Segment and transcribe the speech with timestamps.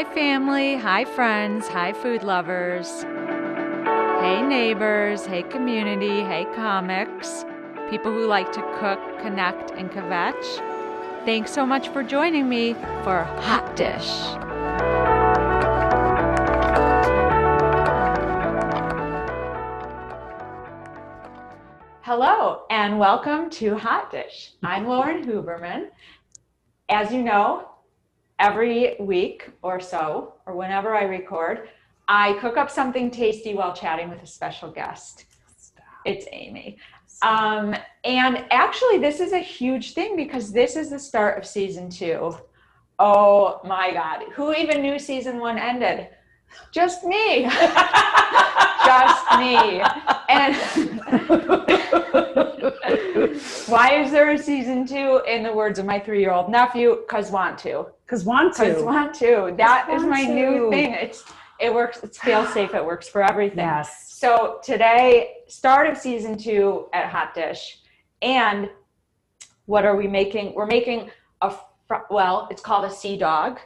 [0.00, 0.76] Hi, family.
[0.76, 1.68] Hi, friends.
[1.68, 3.02] Hi, food lovers.
[4.22, 5.26] Hey, neighbors.
[5.26, 6.22] Hey, community.
[6.22, 7.44] Hey, comics.
[7.90, 11.26] People who like to cook, connect, and kvetch.
[11.26, 12.72] Thanks so much for joining me
[13.04, 14.08] for Hot Dish.
[22.00, 24.52] Hello, and welcome to Hot Dish.
[24.62, 25.90] I'm Lauren Huberman.
[26.88, 27.69] As you know,
[28.40, 31.68] every week or so, or whenever I record,
[32.08, 35.26] I cook up something tasty while chatting with a special guest.
[36.04, 36.78] It's Amy.
[37.22, 41.90] Um, and actually, this is a huge thing because this is the start of season
[41.90, 42.34] two.
[42.98, 44.24] Oh my God.
[44.32, 46.08] Who even knew season one ended?
[46.72, 47.42] Just me.
[48.84, 49.82] Just me.
[50.28, 50.56] And
[53.66, 55.22] why is there a season two?
[55.26, 57.86] In the words of my three year old nephew, because want to.
[58.06, 58.64] Because want to.
[58.64, 59.54] Because want to.
[59.56, 60.92] That is want my new thing.
[60.94, 61.24] It's
[61.60, 62.02] it works.
[62.02, 62.74] It's fail safe.
[62.74, 63.58] It works for everything.
[63.58, 64.12] Yes.
[64.12, 67.80] So today, start of season two at Hot Dish,
[68.22, 68.68] and
[69.66, 70.54] what are we making?
[70.54, 71.10] We're making
[71.42, 71.54] a
[71.86, 73.60] fr- well, it's called a sea dog.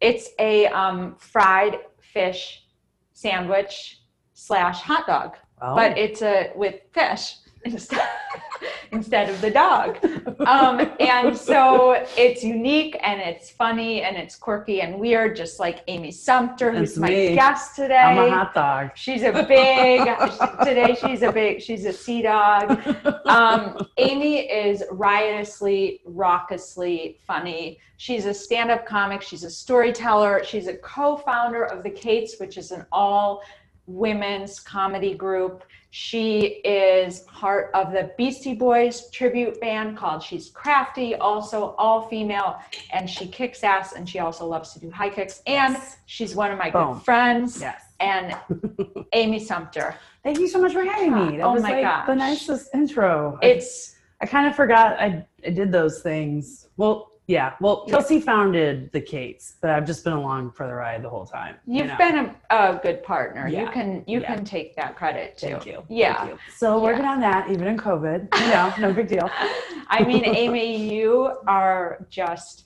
[0.00, 2.64] It's a um, fried fish
[3.12, 4.00] sandwich
[4.34, 5.74] slash hot dog, Oh.
[5.76, 7.36] but it's a with fish
[8.92, 9.98] instead of the dog.
[10.46, 15.82] Um, and so it's unique and it's funny and it's quirky and weird, just like
[15.88, 17.34] Amy Sumter, who's That's my me.
[17.34, 17.96] guest today.
[17.96, 18.90] I'm a hot dog.
[18.94, 20.04] She's a big
[20.64, 20.96] today.
[21.00, 21.60] She's a big.
[21.60, 22.80] She's a sea dog.
[23.26, 27.78] Um, Amy is riotously, raucously funny.
[27.96, 29.22] She's a stand-up comic.
[29.22, 30.42] She's a storyteller.
[30.44, 33.42] She's a co-founder of the Kates, which is an all
[33.86, 35.64] women's comedy group.
[35.90, 42.58] She is part of the Beastie Boys tribute band called She's Crafty, also all female,
[42.92, 45.40] and she kicks ass and she also loves to do high kicks.
[45.46, 45.96] And Yes.
[46.06, 46.94] she's one of my Boom.
[46.94, 47.82] good friends yes.
[48.00, 48.36] and
[49.12, 49.94] Amy Sumter.
[50.24, 51.36] Thank you so much for having me.
[51.36, 52.06] That Oh was my like gosh.
[52.08, 53.38] the nicest intro.
[53.42, 56.68] I- It's I kind of forgot I, I did those things.
[56.76, 57.54] Well, yeah.
[57.60, 61.24] Well, Kelsey founded the Kates, but I've just been along for the ride the whole
[61.24, 61.56] time.
[61.66, 61.96] you you've know.
[61.96, 63.48] been a, a good partner.
[63.48, 64.34] You can you Yeah.
[64.34, 65.48] can take that credit too.
[65.48, 65.82] Thank you.
[65.88, 66.16] Yeah.
[66.18, 66.38] Thank you.
[66.54, 68.28] Still working on that, even in COVID.
[68.40, 69.30] You know, no big deal.
[69.88, 72.64] I mean, Amy, you are just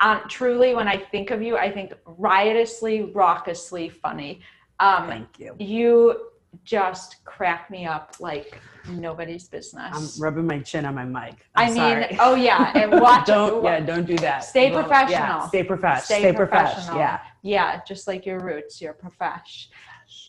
[0.00, 0.74] um, truly.
[0.74, 4.40] When I think of you, I think riotously, raucously funny.
[4.78, 5.54] Um, Thank you.
[5.58, 6.20] you
[6.64, 10.16] just crack me up like nobody's business.
[10.16, 11.46] I'm rubbing my chin on my mic.
[11.54, 12.16] I I'm mean, sorry.
[12.20, 13.26] oh yeah, and watch.
[13.26, 14.44] don't yeah, don't do that.
[14.44, 15.10] Stay Well, professional.
[15.18, 16.04] Yeah, stay professional.
[16.04, 16.96] Stay Stay, professional.
[16.98, 17.20] Yeah.
[17.42, 19.68] Yeah, just like your roots, your profesh.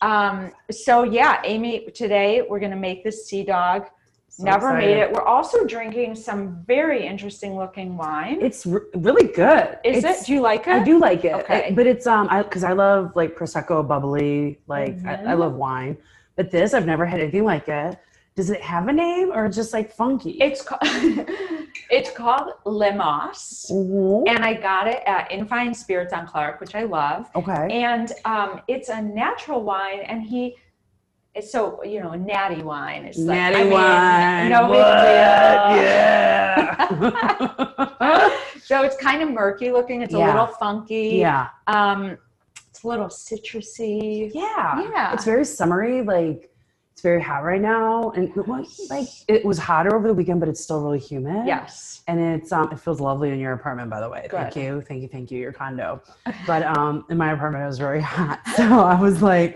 [0.02, 3.86] Um, so yeah, Amy, today we're gonna make this sea dog.
[4.30, 5.10] So Never made it.
[5.12, 8.38] We're also drinking some very interesting looking wine.
[8.40, 9.78] It's re- really good.
[9.82, 10.26] Is It's- it?
[10.26, 10.74] Do you like it?
[10.74, 11.68] I do like it, Okay.
[11.70, 14.60] It- but it's um, I because I love like prosecco, bubbly.
[14.68, 15.38] Like I, I Mhm.
[15.38, 15.96] love wine,
[16.38, 17.98] but this I've never had anything like it.
[18.36, 20.38] Does it have a name or just like funky?
[20.40, 20.80] It's called
[21.90, 24.28] it's called Lemos, Mhm.
[24.28, 27.28] and I got it at In Fine Spirits on Clark, which I love.
[27.34, 27.66] okay.
[27.72, 30.54] And um, it's a natural wine, and he.
[31.34, 33.04] It's so you know, natty wine.
[33.04, 34.48] It's like, Natty I mean, wine.
[34.50, 34.84] No big deal.
[35.82, 36.88] Yeah.
[38.64, 40.02] so it's kind of murky looking.
[40.02, 41.16] It's a little funky.
[41.20, 41.48] yeah.
[41.66, 42.16] Um,
[42.78, 44.30] it's a little citrusy.
[44.32, 44.88] Yeah.
[44.90, 45.12] Yeah.
[45.12, 46.02] It's very summery.
[46.02, 46.50] Like
[46.92, 50.40] it's very hot right now, and it was, like it was hotter over the weekend,
[50.40, 51.46] but it's still really humid.
[51.46, 52.02] Yes.
[52.08, 55.02] and it's um it feels lovely in your apartment by the way thank you thank
[55.02, 56.00] you thank you your condo
[56.46, 59.54] but um in my apartment it was very hot so i was like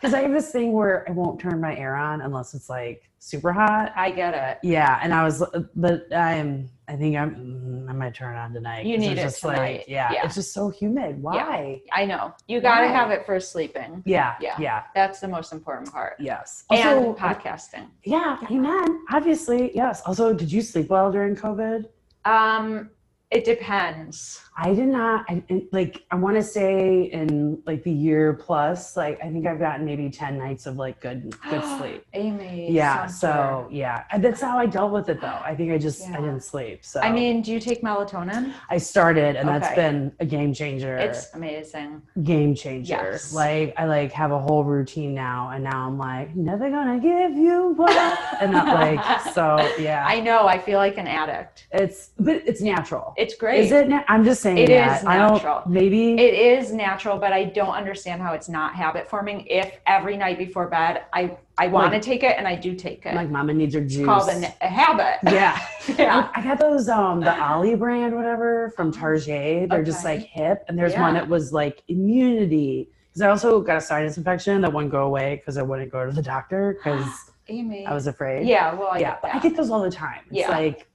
[0.00, 3.08] because i have this thing where i won't turn my air on unless it's like
[3.18, 4.58] super hot I get it.
[4.62, 5.42] yeah and i was
[5.74, 9.20] but i'm i think i'm mm, i might turn it on tonight You need it's
[9.20, 9.78] it just tonight.
[9.78, 10.24] like yeah, Yeah.
[10.24, 12.34] it's just so humid why I know.
[12.46, 14.02] You got to have it for sleeping.
[14.06, 14.54] yeah Yeah.
[14.60, 16.14] yeah That's the most important part.
[16.20, 17.86] yes And also podcasting.
[18.04, 21.86] yeah amen obviously yes also did you sleep well during covid
[22.24, 22.90] Um,
[23.30, 24.40] it depends.
[24.56, 25.24] I did not.
[25.28, 25.42] I,
[25.72, 29.84] like I want to say in like the year plus, like I think I've gotten
[29.84, 32.06] maybe ten nights of like good good sleep.
[32.14, 32.70] Amy.
[32.70, 33.06] Yeah.
[33.06, 35.40] So yeah, and that's how I dealt with it though.
[35.44, 36.84] I think I just I didn't sleep.
[36.84, 38.52] So I mean, do you take melatonin?
[38.70, 40.96] I started, and that's been a game changer.
[40.96, 42.02] It's amazing.
[42.22, 43.10] game changer.
[43.10, 43.34] Yes.
[43.34, 47.36] Like I like have a whole routine now, and now I'm like never gonna give
[47.36, 50.04] you up, and not like so yeah.
[50.06, 50.46] I know.
[50.46, 51.66] I feel like an addict.
[51.72, 53.14] it's but it's natural.
[53.16, 53.60] It's great.
[53.64, 53.88] Is it?
[53.88, 54.58] Na- I'm just saying.
[54.58, 54.98] It that.
[54.98, 55.62] is natural.
[55.66, 56.12] Maybe.
[56.14, 59.46] It is natural, but I don't understand how it's not habit forming.
[59.46, 62.74] If every night before bed, I I want to Like- take it and I do
[62.74, 63.14] take it.
[63.14, 63.96] like mama needs her juice.
[63.98, 65.18] it's called a, a habit.
[65.32, 65.58] yeah.
[65.98, 66.28] yeah.
[66.34, 69.70] I got those um the Olly brand whatever from Target.
[69.70, 72.90] They're just like hip, and there's one that was like immunity.
[73.08, 76.04] Because I also got a sinus infection that wouldn't go away because I wouldn't go
[76.04, 77.04] to the doctor because
[77.48, 77.86] Amy.
[77.86, 78.46] I was afraid.
[78.46, 78.74] yeah.
[78.74, 79.16] Well, I yeah.
[79.22, 80.20] get I get those all the time.
[80.30, 80.50] It's Yeah.
[80.50, 80.86] like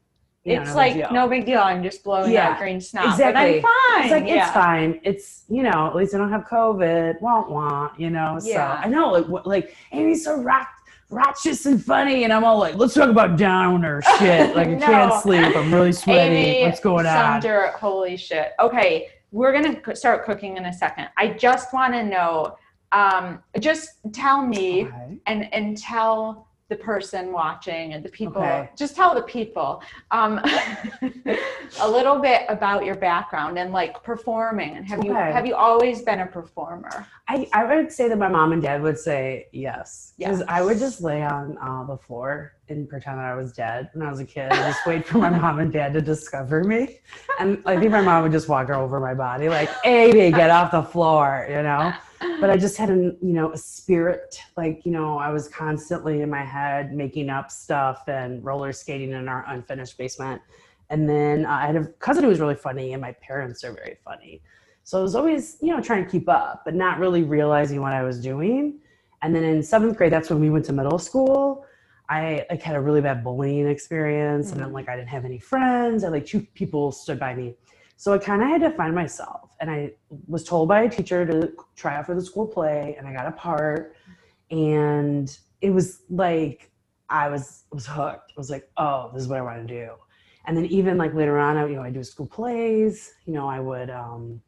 [0.44, 1.60] it's no like big no big deal.
[1.60, 3.06] I'm just blowing Yeah, out green snot.
[3.06, 3.60] exactly.
[3.62, 4.04] But I'm fine.
[4.04, 4.44] It's like yeah.
[4.46, 5.00] it's fine.
[5.04, 7.22] It's you know at least I don't have COVID.
[7.22, 8.40] Won't want you know.
[8.44, 8.82] Yeah.
[8.82, 10.68] So I know like like Amy's so rock
[11.10, 14.56] righteous and funny, and I'm all like, let's talk about downer shit.
[14.56, 14.86] Like I No.
[14.86, 15.56] can't sleep.
[15.56, 16.36] I'm really sweaty.
[16.36, 17.42] Amy What's going on?
[17.42, 18.54] Sumter, holy shit.
[18.60, 21.10] Okay, we're gonna start cooking in a second.
[21.18, 22.58] I just want to know.
[22.94, 25.18] Um, just tell me Okay.
[25.28, 28.42] and and tell the person watching and the people.
[28.42, 28.70] Okay.
[28.78, 30.40] Just tell the people um,
[31.82, 34.78] a little bit about your background and like performing.
[34.78, 37.06] And have you have you always been a performer?
[37.28, 40.14] I, I would say that my mom and dad would say yes.
[40.18, 40.48] Because Yes.
[40.48, 44.08] I would just lay on uh, the floor and pretend that I was dead when
[44.08, 47.00] I was a kid and just wait for my mom and dad to discover me.
[47.42, 50.72] And I think my mom would just walk over my body like, Amy, get off
[50.72, 51.92] the floor, you know?
[52.40, 54.40] But I just had a, you know, a spirit.
[54.56, 59.12] Like, you know, I was constantly in my head making up stuff and roller skating
[59.12, 60.42] in our unfinished basement.
[60.90, 63.98] And then I had a cousin who was really funny and my parents are very
[64.06, 64.42] funny.
[64.84, 67.94] So I was always, you know, trying to keep up, but not really realizing what
[67.94, 68.80] I was doing.
[69.22, 71.66] And then in seventh grade, that's when we went to middle school.
[72.10, 74.66] I like had a really bad bullying experience, and mm-hmm.
[74.66, 76.04] then like I didn't have any friends.
[76.04, 77.56] I like two people stood by me,
[77.96, 79.51] so I kind of had to find myself.
[79.62, 79.94] And I
[80.28, 83.28] was told by a teacher to try out for the school play, and I got
[83.28, 83.96] a part.
[84.50, 86.72] And it was like
[87.10, 88.34] I was was hooked.
[88.36, 89.92] I was like, oh, this is what I want to do.
[90.46, 93.14] And then even like later on, I, you know, I do school plays.
[93.26, 94.42] You know, I would um,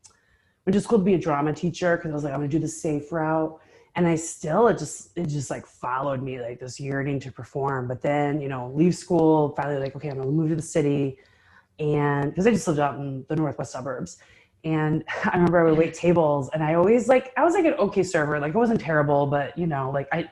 [0.65, 2.59] went to school to be a drama teacher because I was like, I'm gonna do
[2.59, 3.59] the safe route.
[3.95, 7.87] And I still, it just, it just like followed me, like this yearning to perform.
[7.87, 11.19] But then, you know, leave school, finally like, okay, I'm gonna move to the city,
[11.77, 14.17] and because I just lived out in the northwest suburbs.
[14.63, 17.73] And I remember I would wait tables, and I always like, I was like an
[17.73, 20.29] okay server, like I wasn't terrible, but you know, like I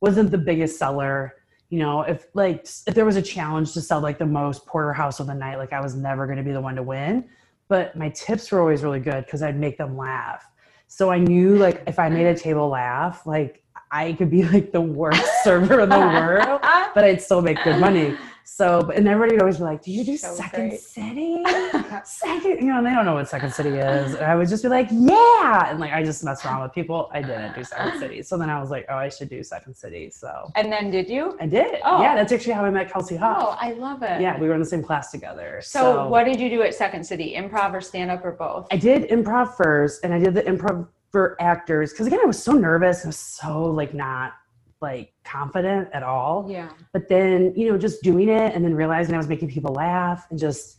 [0.00, 1.34] wasn't the biggest seller.
[1.68, 5.18] You know, if like if there was a challenge to sell like the most porterhouse
[5.18, 7.28] of the night, like I was never going to be the one to win
[7.68, 10.48] but my tips were always really good because I'd make them laugh.
[10.88, 14.72] So I knew like if I made a table laugh, like I could be like
[14.72, 16.60] the worst server in the world,
[16.94, 18.16] but I'd still make good money.
[18.48, 20.80] So, but- and everybody would always be like, "Do you do So Second great.
[20.80, 21.42] City?
[22.04, 24.14] Second, you know?" And they don't know what Second City is.
[24.14, 27.10] And I would just be like, "Yeah," and like I just mess around with people.
[27.12, 29.74] I didn't do Second City, so then I was like, "Oh, I should do Second
[29.74, 31.36] City." So And then did you?
[31.40, 31.80] I did.
[31.84, 32.00] Oh.
[32.00, 33.36] Yeah, that's actually how I met Kelsey Huff.
[33.40, 34.20] Oh, I love it.
[34.20, 35.60] yeah, we were in the same class together.
[35.62, 37.34] So, what did you do at Second City?
[37.36, 38.68] Improv or stand up or both?
[38.70, 42.40] I did improv first, and I did the improv for actors because again, I was
[42.42, 43.04] so nervous.
[43.04, 44.34] I was so like not
[44.80, 46.46] like confident at all.
[46.50, 46.70] Yeah.
[46.92, 50.26] But then you know, just doing it and then realizing I was making people laugh
[50.30, 50.78] and just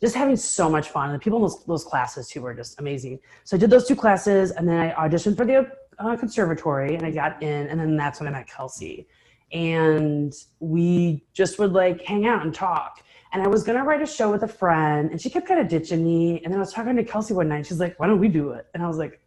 [0.00, 1.10] just having so much fun.
[1.10, 3.18] And the people in those, those classes too were just amazing.
[3.44, 7.06] So I did those two classes, and then I auditioned for the uh, conservatory, and
[7.06, 9.06] I got in, and then that's when I met Kelsey,
[9.52, 13.02] and we just would like hang out and talk.
[13.32, 15.68] And I was gonna write a show with a friend, and she kept kind of
[15.68, 16.42] ditching me.
[16.44, 17.66] And then I was talking to Kelsey one night.
[17.66, 19.20] She's like, "Why don't we do it?" And I was like,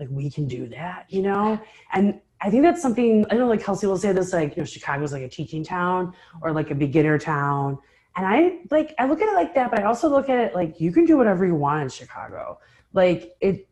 [0.00, 1.60] "Like we can do that, you know?"
[1.92, 3.48] And I think that's something I know.
[3.48, 6.12] Like Kelsey will say this, like you know, Chicago's like a teaching town
[6.42, 7.78] or like a beginner town.
[8.16, 10.54] And I like I look at it like that, but I also look at it
[10.54, 12.58] like you can do whatever you want in Chicago.
[12.92, 13.68] Like it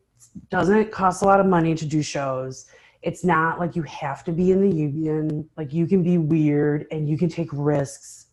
[0.49, 2.65] doesn't cost a lot of money to do shows.
[3.01, 5.47] It's not like you have to be in the union.
[5.57, 8.27] Like you can be weird and you can take risks.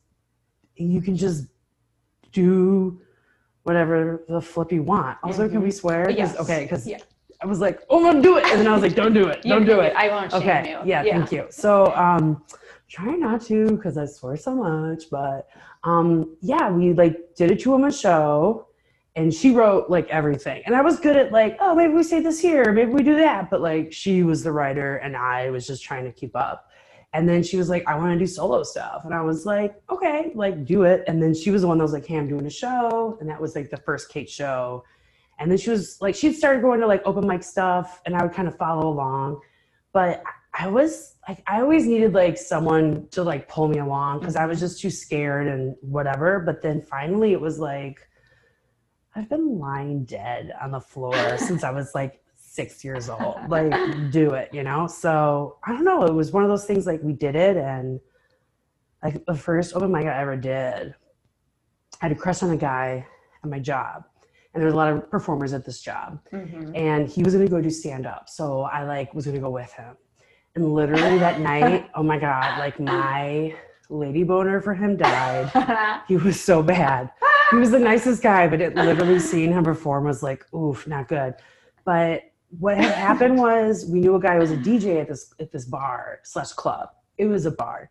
[0.76, 1.46] You can just
[2.32, 3.00] do
[3.64, 5.18] whatever the flip you want.
[5.22, 5.78] Also, can we mm-hmm.
[5.78, 6.36] swear Yes.
[6.38, 6.98] Okay, because Yeah.
[7.42, 9.26] I was like, oh, I'm gonna do it, and then I was like, don't do
[9.28, 9.94] it, don't do it.
[9.96, 10.78] I won't shame Okay, you.
[10.84, 11.46] yeah, thank you.
[11.50, 12.44] So, um,
[12.88, 15.48] try not to because I swear so much, but
[15.82, 18.68] um, yeah, we like did a two woman show,
[19.16, 22.20] and she wrote like everything, and I was good at like, oh, maybe we say
[22.20, 25.66] this here, maybe we do that, but like she was the writer, and I was
[25.66, 26.68] just trying to keep up.
[27.14, 29.04] And then she was like, I want to do solo stuff.
[29.04, 31.04] And I was like, okay, like do it.
[31.06, 33.18] And then she was the one that was like, hey, I'm doing a show.
[33.20, 34.82] And that was like the first Kate show.
[35.42, 38.22] And then she was like, she'd started going to like open mic stuff and I
[38.22, 39.40] would kind of follow along.
[39.92, 40.22] But
[40.54, 44.46] I was like, I always needed like someone to like pull me along because I
[44.46, 46.38] was just too scared and whatever.
[46.38, 48.08] But then finally it was like,
[49.16, 53.48] I've been lying dead on the floor since I was like six years old.
[53.48, 54.86] Like, do it, you know?
[54.86, 56.04] So I don't know.
[56.04, 57.98] It was one of those things like we did it and
[59.02, 60.94] like the first open mic I ever did,
[62.00, 63.04] I had a crush on a guy
[63.42, 64.04] at my job,
[64.54, 66.72] and there was a lot of performers at this job, Mhm.
[66.76, 69.72] and he was gonna go do stand up, so I like was gonna go with
[69.72, 69.96] him.
[70.54, 73.54] And literally that night, oh my god, like my
[73.88, 75.50] lady boner for him died.
[76.08, 77.10] He was so bad.
[77.50, 81.06] He was the nicest guy, but it literally seeing him perform was like, oof, not
[81.08, 81.34] good.
[81.84, 82.22] But
[82.58, 85.50] what had happened was we knew a guy who was a DJ at this at
[85.52, 86.90] this bar slash club.
[87.16, 87.88] It was a bar,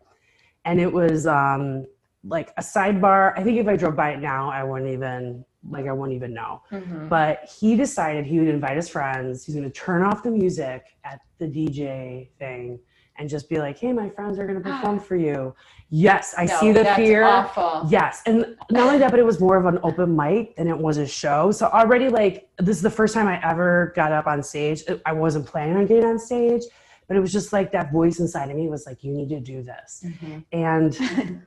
[0.64, 1.86] and it was um
[2.24, 3.32] like a sidebar.
[3.36, 6.34] I think if I drove by it now, I wouldn't even like I wouldn't even
[6.34, 6.62] know.
[6.70, 7.08] Mhm.
[7.08, 9.44] But he decided he would invite his friends.
[9.44, 12.78] He's going to turn off the music at the DJ thing
[13.18, 15.54] and just be like, "Hey, my friends are going to perform for you."
[15.90, 17.24] Yes, I No, see the fear.
[17.24, 17.86] Awful.
[17.90, 20.76] Yes, and not only that, but it was more of an open mic than it
[20.78, 21.50] was a show.
[21.52, 24.82] So already, like, this is the first time I ever got up on stage.
[25.04, 26.62] I wasn't planning on getting on stage,
[27.06, 29.40] but it was just like that voice inside of me was like, "You need to
[29.40, 30.44] do this." Mhm.
[30.52, 31.46] And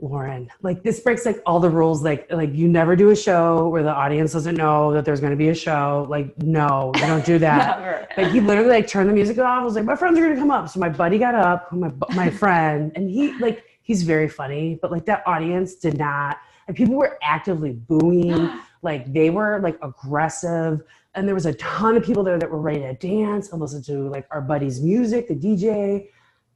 [0.00, 2.02] Lauren, like this breaks like all the rules.
[2.02, 5.30] Like, like you never do a show where the audience doesn't know that there's going
[5.30, 6.06] to be a show.
[6.10, 8.02] Like, no, you don't do that.
[8.16, 9.60] Like he literally like turned the music off.
[9.60, 10.68] I was like, my friends are gonna come up.
[10.68, 14.92] So my buddy got up, my my friend, and he like he's very funny, but
[14.92, 16.38] like that audience did not.
[16.68, 18.50] Like people were actively booing,
[18.82, 20.82] like they were like aggressive,
[21.16, 23.82] and there was a ton of people there that were ready to dance and listen
[23.84, 26.08] to like our buddy's music, the DJ.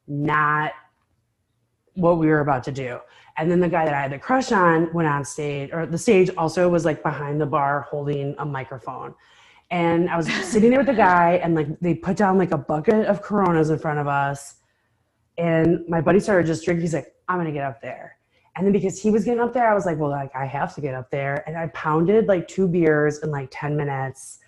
[0.07, 0.73] Not
[1.99, 2.99] what we were about to do.
[3.37, 5.99] And then the guy that I had the crush on went on stage, or the
[5.99, 9.14] stage also was like behind the bar holding a microphone.
[9.71, 12.59] And I was sitting there with the guy, and like they put down like a
[12.59, 14.57] bucket of Coronas in front of us.
[15.37, 16.83] And my buddy started just drinking.
[16.83, 18.17] He's like, I'm gonna get up there.
[18.57, 20.75] And then because he was getting up there, I was like, well, like I have
[20.75, 21.45] to get up there.
[21.47, 24.40] And I pounded like two beers in like 10 minutes.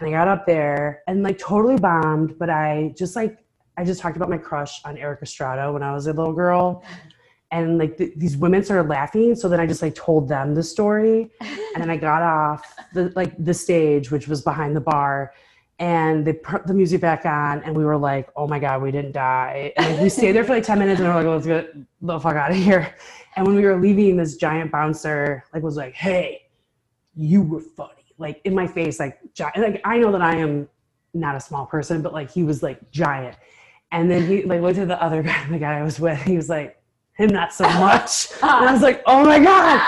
[0.00, 3.36] And I got up there and like totally bombed, but I just like
[3.78, 6.82] I just talked about my crush on Erik Estrada when I was a little girl.
[7.52, 9.36] And like th- these women started laughing.
[9.36, 11.30] So then I just like told them the story.
[11.40, 15.32] And then I got off the like the stage, which was behind the bar.
[15.78, 18.90] And they put the music back on, and we were like, "Oh my god, we
[18.90, 21.32] didn't die!" And like, we stayed there for like ten minutes, and we we're like,
[21.32, 22.96] "Let's get the fuck out of here."
[23.36, 26.48] And when we were leaving, this giant bouncer like was like, "Hey,
[27.14, 29.56] you were funny!" Like in my face, like giant.
[29.58, 30.68] Like I know that I am
[31.14, 33.36] not a small person, but like he was like giant.
[33.90, 36.20] And then he like looked at the other guy, the guy I was with.
[36.22, 36.80] He was like,
[37.14, 39.80] "Him not so much." And I was like, "Oh my god!"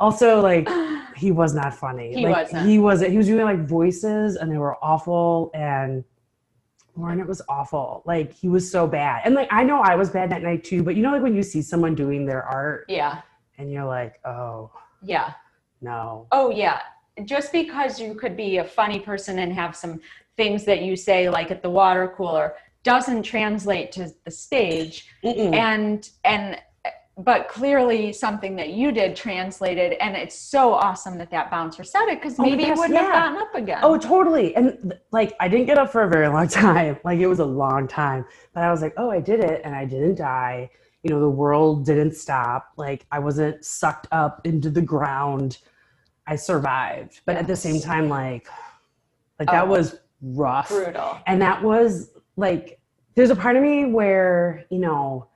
[0.00, 0.68] Also, like
[1.16, 2.14] he was not funny.
[2.14, 2.66] He like, wasn't.
[2.66, 3.10] He wasn't.
[3.12, 5.50] He was doing like voices, and they were awful.
[5.54, 6.04] And
[6.96, 8.02] Lauren, it was awful.
[8.06, 9.22] Like he was so bad.
[9.24, 10.82] And like I know I was bad that night too.
[10.82, 13.22] But you know, like when you see someone doing their art, Yeah.
[13.56, 14.70] and you're like, "Oh
[15.02, 15.32] Yeah.
[15.80, 16.80] no." Oh, yeah.
[17.24, 20.00] Just because you could be a funny person and have some
[20.36, 22.54] things that you say, like at the water cooler,
[22.84, 25.08] doesn't translate to the stage.
[25.24, 25.54] Mm-mm.
[25.54, 26.60] And, and,
[27.20, 32.06] but clearly something that you did translated and it's so awesome that that bouncer said
[32.06, 34.54] it because Oh maybe gosh, wouldn't have gotten up again Oh, totally.
[34.54, 36.96] And like, I didn't get up for a very long time.
[37.04, 38.24] Like, it was a long time.
[38.54, 40.70] But I was like, oh, I did it and I didn't die.
[41.02, 42.68] You know, the world didn't stop.
[42.76, 45.58] Like, I wasn't sucked up into the ground.
[46.28, 47.22] I survived.
[47.26, 48.46] But at the same time, like,
[49.40, 49.70] like that Oh.
[49.70, 50.68] was rough.
[50.68, 52.80] brutal And that was like,
[53.14, 55.28] there's a part of me where, you know,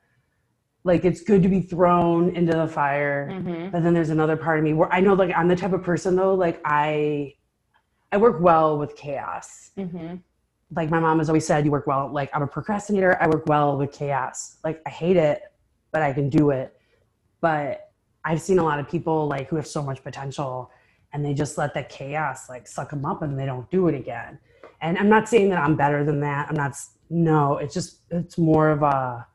[0.85, 4.59] like it's good to be thrown into the fire hmm but then there's another part
[4.59, 7.35] of me where I know like I'm the type of person though like I
[8.13, 9.71] I work well with chaos.
[9.77, 10.17] hmm
[10.77, 12.09] Like my mom has always said, you work well.
[12.13, 13.17] Like I'm a procrastinator.
[13.23, 14.59] I work well with chaos.
[14.63, 15.41] Like I hate it,
[15.93, 16.77] but I can do it.
[17.41, 17.91] But
[18.25, 20.71] I've seen a lot of people like who have so much potential,
[21.13, 23.95] and they just let that chaos like suck them up, and they don't do it
[23.95, 24.39] again.
[24.83, 26.49] And I'm not saying that I'm better than that.
[26.49, 26.77] I'm not.
[27.09, 29.27] No, it's just it's more of a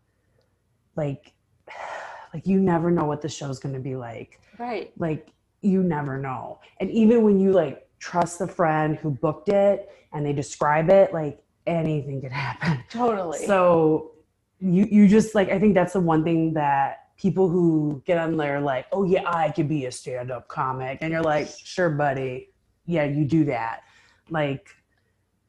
[0.96, 1.34] like
[2.34, 4.40] like you never know what the show's going to be like.
[4.60, 4.92] Right.
[4.98, 6.60] Like you never know.
[6.80, 11.14] And even when you like trust the friend who booked it and they describe it
[11.14, 12.84] like anything could happen.
[12.90, 13.46] Totally.
[13.46, 14.12] So
[14.60, 18.36] you you just like i think that's the one thing that people who get on
[18.38, 20.98] there like oh yeah i could be a stand-up comic.
[21.02, 22.50] And you're like sure buddy.
[22.86, 23.82] Yeah you do that.
[24.30, 24.70] Like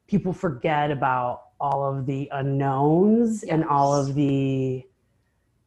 [0.09, 4.83] people forget about all of the unknowns and all of the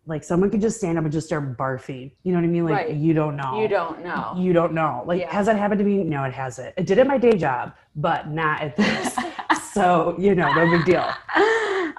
[0.08, 2.66] like someone could just stand up and just start barfing you know what i mean
[2.66, 2.96] like Right.
[2.96, 5.04] you don't know you don't know you don't know.
[5.06, 5.32] Like, Yeah.
[5.32, 6.04] has that happened to me?
[6.04, 6.74] No, it hasn't.
[6.78, 9.16] It did at my day job, but not at this.
[9.74, 11.06] so, you know, no big deal.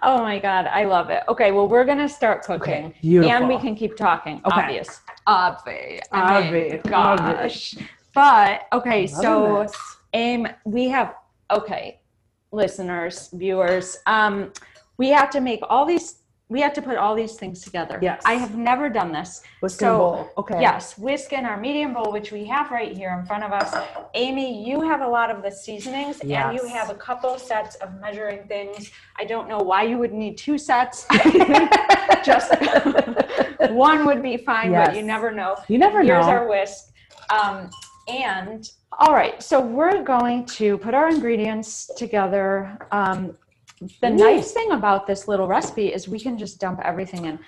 [0.05, 3.31] oh my god i love it okay well we're gonna start cooking Okay, beautiful.
[3.37, 4.61] and we can keep talking Okay.
[4.61, 7.77] obvious obvi I mean, Obvi, gosh
[8.15, 9.77] but okay so this.
[10.13, 11.15] aim we have
[11.53, 12.01] okay
[12.53, 14.53] listeners viewers um
[14.99, 17.99] we have to make all these we have to put all these things together.
[18.03, 18.23] Yes.
[18.27, 19.43] I have never done this.
[19.61, 20.31] Whisk So, bowl.
[20.37, 20.61] Okay.
[20.61, 23.75] Yes, whisk in our medium bowl, which we have right here in front of us.
[24.13, 27.99] Amy, you have a lot of the seasonings and you have a couple sets of
[28.03, 28.91] measuring things.
[29.17, 31.07] I don't know why you would need two sets.
[32.23, 32.53] Just
[33.71, 35.57] one would be fine, but you never know.
[35.69, 36.33] You never Here's know.
[36.33, 36.93] our whisk.
[37.31, 37.71] Um,
[38.09, 42.79] and all right, so we're going to put our ingredients together.
[42.91, 43.37] Um,
[44.01, 47.39] the nice thing about this little recipe is we can just dump everything in.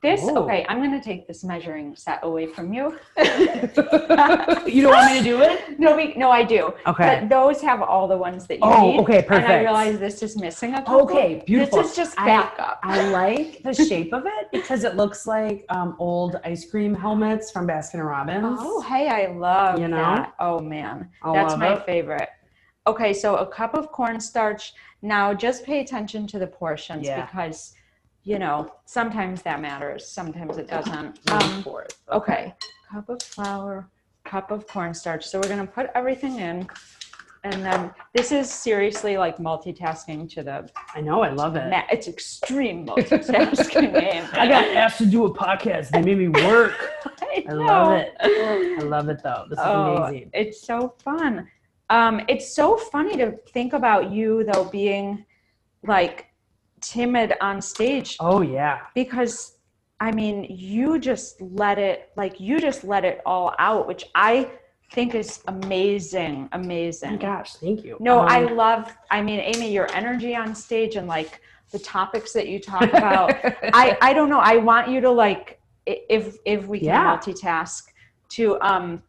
[0.00, 0.36] This, Ooh.
[0.38, 2.96] okay, I'm going to take this measuring set away from you.
[3.18, 5.78] you don't want me to do it?
[5.80, 6.72] no, we, no, I do.
[6.86, 7.18] Okay.
[7.20, 9.00] But those have all the ones that you Oh, need.
[9.00, 11.00] okay, And I realize this is missing a couple.
[11.02, 11.78] Okay, beautiful.
[11.78, 12.78] This is just I- backup.
[12.84, 17.50] I like the shape of it because it looks like um, old ice cream helmets
[17.50, 18.58] from Baskin and Robbins.
[18.60, 19.96] Oh, hey, I love You know?
[19.96, 20.34] that.
[20.38, 21.84] Oh man, I that's my it.
[21.86, 22.28] favorite.
[22.86, 24.74] Okay, so a cup of cornstarch.
[25.02, 27.24] Now, just pay attention to the portions Yeah.
[27.26, 27.74] because,
[28.28, 31.18] you know, sometimes that matters, sometimes it doesn't.
[31.30, 32.52] Um, Um, okay,
[32.92, 33.88] cup of flour,
[34.24, 35.24] cup of cornstarch.
[35.26, 36.68] So we're gonna put everything in,
[37.44, 41.22] and then this is seriously like multitasking to the I know.
[41.22, 41.70] I love it.
[41.70, 43.94] ma- It's extreme multitasking.
[44.12, 44.26] Amy.
[44.34, 45.88] I got asked to do a podcast.
[45.88, 46.74] They made me work.
[47.22, 48.12] I I love it.
[48.20, 49.44] I love it though.
[49.48, 50.30] This is Oh, amazing.
[50.34, 51.48] It's so fun.
[51.88, 55.24] Um, it's so funny to think about you though being
[55.82, 56.26] like
[56.80, 58.80] timid on stage Oh yeah.
[58.94, 59.58] because
[60.00, 64.50] I mean you just let it like you just let it all out, which I
[64.92, 67.18] think is amazing, Oh amazing.
[67.18, 67.54] gosh.
[67.54, 67.96] Thank you.
[68.00, 71.40] No, I Um, love I mean Amy, your energy on stage and like
[71.72, 73.40] the topics that you talk about.
[73.72, 74.40] I I don't know.
[74.40, 77.16] I want you to like if if we can Yeah.
[77.18, 77.82] multitask
[78.30, 79.02] to um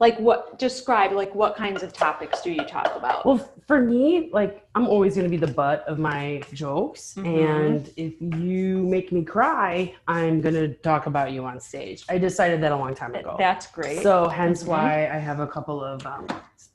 [0.00, 3.26] like what describe like what kinds of topics do you talk about?
[3.26, 7.26] Well, for me, like I'm always going to be the butt of my jokes, Mhm.
[7.26, 12.04] and if you make me cry, I'm going to talk about you on stage.
[12.08, 13.34] I decided that a long time ago.
[13.38, 14.02] That's great.
[14.02, 14.68] So, hence Mhm.
[14.68, 16.26] why I have a couple of um,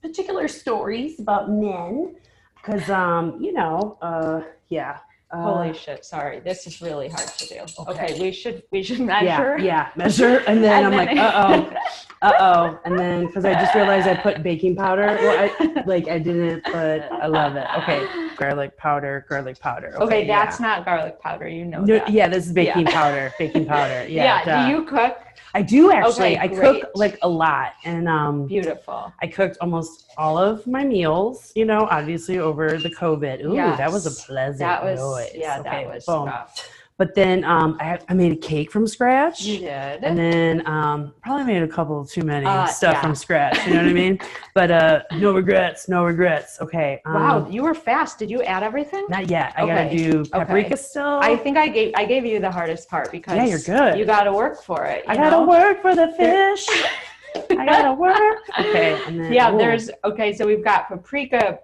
[0.01, 2.15] particular stories about men,
[2.57, 4.97] because um, you know, uh, yeah.
[5.31, 6.05] Uh, Holy shit!
[6.05, 7.59] Sorry, this is really hard to do.
[7.89, 8.21] Okay, Okay.
[8.21, 9.57] we should we should yeah, measure.
[9.57, 11.77] yeah, measure, and then And I'm then- like, uh oh,
[12.23, 15.05] uh oh, and then because I just realized I put baking powder.
[15.21, 17.67] Well, I like I didn't, but I love it.
[17.79, 18.07] Okay,
[18.37, 19.93] garlic powder, garlic powder.
[20.01, 20.43] Okay, yeah.
[20.45, 21.47] that's not garlic powder.
[21.47, 22.09] You know No, that.
[22.09, 22.93] yeah, this is baking Yeah.
[22.93, 23.33] powder.
[23.37, 24.07] Baking powder.
[24.09, 24.23] Yeah.
[24.23, 24.45] Yeah.
[24.45, 24.65] duh.
[24.65, 25.17] Do you cook?
[25.53, 26.35] I do actually.
[26.35, 29.13] Okay, I cook like a lot, and um, Beautiful.
[29.21, 31.51] I cooked almost all of my meals.
[31.55, 33.43] You know, obviously over the COVID.
[33.43, 35.29] Ooh, that was a pleasant That was noise.
[35.35, 35.59] yeah.
[35.59, 36.25] Okay, that was boom.
[36.25, 36.69] rough.
[36.97, 39.41] But then um, I, I made a cake from scratch.
[39.43, 40.03] You did.
[40.03, 43.01] And then um, probably made a couple too many Uh, stuff yeah.
[43.01, 43.65] from scratch.
[43.65, 44.19] You know what I mean?
[44.55, 46.61] But uh, no regrets, no regrets.
[46.61, 47.01] Okay.
[47.05, 48.19] Um, wow, you were fast.
[48.19, 49.05] Did you add everything?
[49.09, 49.51] Not yet.
[49.57, 51.19] I Okay, gotta do paprika still.
[51.23, 53.97] I think I gave I gave you the hardest part because Yeah, you're good.
[53.97, 55.03] You got to work for it.
[55.07, 56.67] I gotta work for the fish.
[57.49, 58.41] I gotta work.
[58.59, 58.99] Okay.
[59.07, 60.33] And then, Yeah, ooh, there's okay.
[60.33, 61.59] So we've got paprika,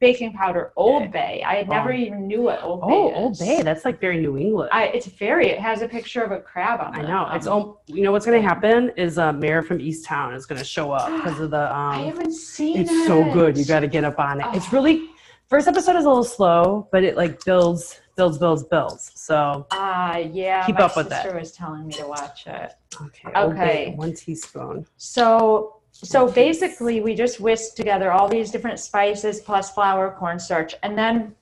[0.00, 1.42] baking powder, Old Bay.
[1.46, 2.00] I never Bomb.
[2.00, 3.16] even knew what Old Bay Oh, is.
[3.16, 3.62] Old Bay.
[3.62, 4.70] That's like very New England.
[4.72, 5.48] I, it's very.
[5.48, 7.04] It has a picture of a crab on it.
[7.04, 7.28] I know.
[7.34, 7.82] It's Um, all.
[7.86, 11.38] You know what's gonna happen is uh, Mare from Easttown is gonna show up because
[11.40, 11.58] of the.
[11.58, 13.06] I Um, haven't seen it's it.
[13.06, 13.56] so good.
[13.56, 14.46] You got to get up on it.
[14.54, 14.76] It's Oh.
[14.76, 15.06] really.
[15.48, 19.10] First episode is a little slow, but it like builds, builds, builds, builds.
[19.16, 20.64] So Ah, yeah.
[20.64, 21.24] Keep my up with that.
[21.24, 22.72] sister was telling me to watch it.
[23.02, 23.28] okay.
[23.36, 23.92] Okay.
[23.96, 24.86] one teaspoon.
[24.96, 30.96] So so basically we just whisk together all these different spices plus flour, cornstarch, and
[30.96, 31.34] then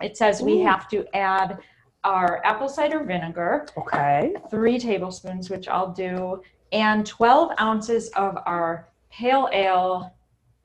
[0.00, 0.66] it says we Ooh.
[0.66, 1.58] have to add
[2.04, 4.34] our apple cider vinegar, Okay.
[4.50, 10.12] three tablespoons, which I'll do, and 12 ounces of our pale ale,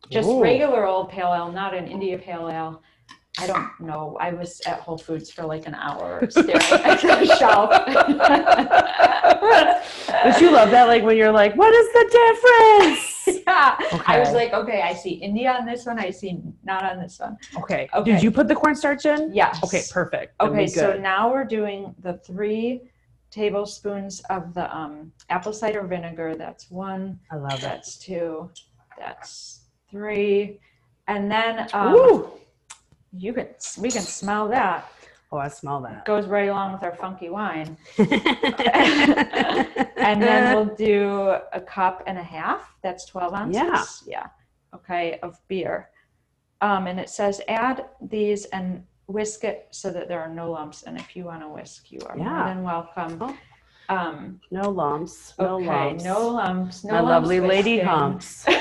[0.10, 0.41] just Ooh.
[0.41, 2.82] regular old pale ale, not an India pale ale.
[3.39, 4.17] I don't know.
[4.19, 7.69] I was at Whole Foods for like an hour staring at the shelf.
[10.23, 12.10] But you love that, like when you're like, what is the
[12.89, 13.16] difference?
[13.58, 14.02] Yeah.
[14.08, 16.00] I was like, okay, I see India on this one.
[16.00, 17.38] I see not on this one.
[17.58, 17.89] Okay.
[17.93, 18.12] Okay.
[18.12, 19.34] Did you put the cornstarch in?
[19.34, 19.63] Yes.
[19.63, 20.34] Okay, perfect.
[20.41, 22.82] Okay, so now we're doing the three
[23.30, 26.36] tablespoons of the um, apple cider vinegar.
[26.36, 27.20] That's one.
[27.32, 27.62] I love it.
[27.62, 28.50] That's two.
[28.98, 30.60] That's three.
[31.08, 32.28] And then um,
[33.13, 33.48] you can
[33.80, 34.91] we can smell that.
[35.32, 36.06] Oh, I smell that.
[36.06, 37.78] Goes right along with our funky wine.
[37.98, 38.08] and
[40.22, 42.74] then we'll do a cup and a half.
[42.82, 43.56] That's 12 ounces.
[43.62, 43.84] Yeah.
[44.08, 44.28] Yeah.
[44.74, 45.90] Okay, of beer.
[46.62, 50.84] Um, and it says add these and whisk it so that there are no lumps.
[50.84, 53.18] And if you want to whisk, you are more than welcome.
[53.22, 53.38] Oh.
[53.89, 55.34] Um, no lumps.
[55.39, 56.04] No okay, lumps.
[56.04, 56.84] no lumps.
[56.84, 57.86] No My lumps lovely lady whisking.
[57.88, 58.45] humps.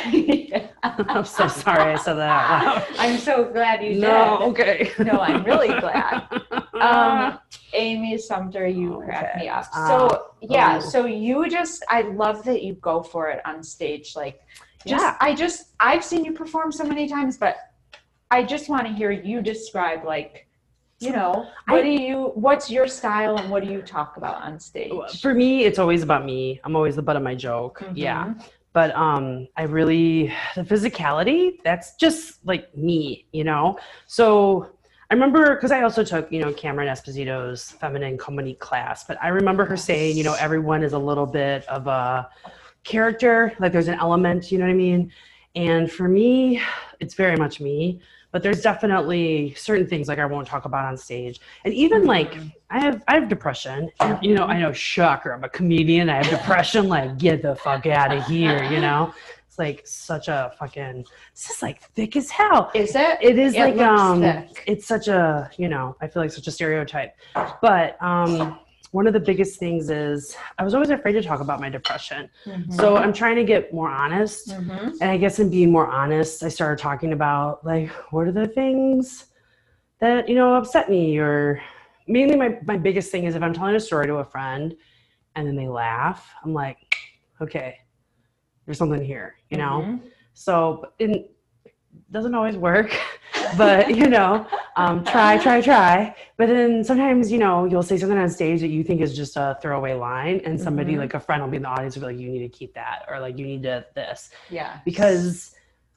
[0.82, 2.86] I'm so sorry I said that out loud.
[2.98, 4.48] I'm so glad you no, did.
[4.60, 4.92] okay.
[5.04, 6.28] No, I'm really glad.
[6.74, 7.38] Um,
[7.72, 9.32] Amy Sumter, you Oh, okay.
[9.40, 9.66] me up.
[9.74, 10.88] Uh, So yeah, oh.
[10.88, 14.14] so you just I love that you go for it on stage.
[14.14, 14.40] Like
[14.86, 15.16] just Yeah.
[15.20, 17.56] I just I've seen you perform so many times, but
[18.30, 20.45] I just want to hear you describe like,
[21.00, 24.42] you know, what I- do you what's your style and what do you talk about
[24.42, 25.20] on stage?
[25.20, 26.60] For me, it's always about me.
[26.64, 27.82] I'm always the butt of my joke.
[27.94, 28.26] Yeah.
[28.26, 28.44] Mhm.
[28.72, 33.78] But um I really the physicality, that's just like me, you know?
[34.06, 34.70] So
[35.10, 39.28] I remember because I also took, you know, Cameron Esposito's feminine comedy class, but I
[39.28, 42.28] remember her saying, you know, everyone is a little bit of a
[42.84, 45.12] character, like there's an element, you know what I mean?
[45.54, 46.60] And for me,
[47.00, 48.00] it's very much me,
[48.36, 51.40] but there's definitely certain things like I won't talk about on stage.
[51.64, 52.36] And even like
[52.68, 53.90] I have I have depression.
[54.00, 57.56] And, you know, I know shocker, I'm a comedian, I have depression, like get the
[57.56, 59.14] fuck out of here, you know?
[59.46, 62.70] It's like such a fucking it's just like thick as hell.
[62.74, 63.16] Is it?
[63.22, 64.62] It is It like um thick.
[64.66, 67.14] it's such a you know, I feel like such a stereotype.
[67.62, 68.58] But um
[68.92, 72.30] one of the biggest things is I was always afraid to talk about my depression.
[72.70, 74.48] So I'm trying to get more honest.
[74.48, 74.96] Mhm.
[75.00, 78.46] And I guess in being more honest, I started talking about like what are the
[78.46, 79.26] things
[80.00, 81.60] that, you know, upset me or
[82.06, 84.76] mainly my, my biggest thing is if I'm telling a story to a friend
[85.34, 86.94] and then they laugh, I'm like,
[87.40, 87.78] okay,
[88.64, 89.82] there's something here, you know?
[89.86, 90.00] Mhm.
[90.34, 91.30] So it
[92.10, 92.90] doesn't always work,
[93.56, 96.14] but you know, um, try, try, try.
[96.36, 99.36] But then sometimes, you know, you'll say something on stage that you think is just
[99.36, 100.98] a throwaway line, and somebody Mhm.
[100.98, 102.74] like a friend will be in the audience will be like, "You need to keep
[102.74, 104.78] that," or like, "You need to this," Yeah.
[104.84, 105.52] because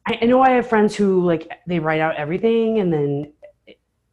[0.05, 3.33] I, I know I have friends who like they write out everything, and then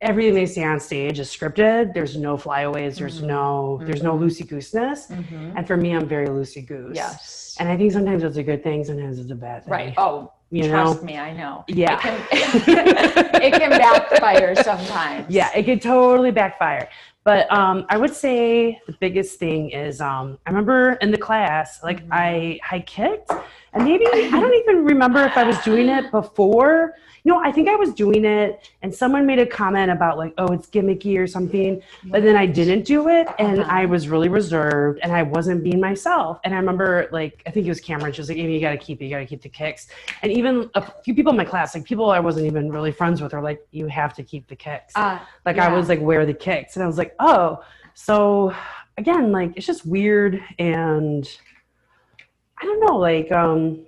[0.02, 1.94] everything they say on stage is scripted.
[1.94, 2.98] There's no flyaways.
[2.98, 3.26] There's Mhm.
[3.28, 4.20] no there's no Mhm.
[4.24, 5.10] loosey gooseness.
[5.10, 5.54] Mhm.
[5.56, 6.96] And for me, I'm very loosey goose.
[6.96, 7.56] Yes.
[7.58, 9.72] And I think sometimes it's a good thing, sometimes it's a bad thing.
[9.72, 9.94] Right.
[9.96, 10.84] Oh, You know?
[10.92, 11.64] trust me, I know.
[11.68, 11.94] Yeah.
[11.94, 12.22] It can,
[13.42, 15.26] it can backfire sometimes.
[15.28, 16.88] Yeah, it could totally backfire.
[17.24, 21.82] But um, I would say the biggest thing is um, I remember in the class,
[21.82, 22.08] like Mhm.
[22.12, 23.32] I I kicked,
[23.72, 26.94] and maybe I don't even remember if I was doing it before.
[27.24, 30.46] No, I think I was doing it, and someone made a comment about like, oh,
[30.56, 31.82] it's gimmicky or something.
[32.04, 33.78] But then I didn't do it, and Uh-huh.
[33.80, 36.38] I was really reserved, and I wasn't being myself.
[36.44, 38.12] And I remember like I think it was Cameron.
[38.12, 39.06] She was like, Amy, you got to keep it.
[39.06, 39.88] You got to keep the kicks.
[40.22, 43.20] And even a few people in my class, like people I wasn't even really friends
[43.20, 44.92] with, are like, you have to keep the kicks.
[44.94, 46.76] Uh, like i was like where are the kicks.
[46.76, 47.62] And i was like oh.
[47.94, 48.54] So
[48.98, 51.28] again like it's just weird and
[52.60, 53.84] i don't know like um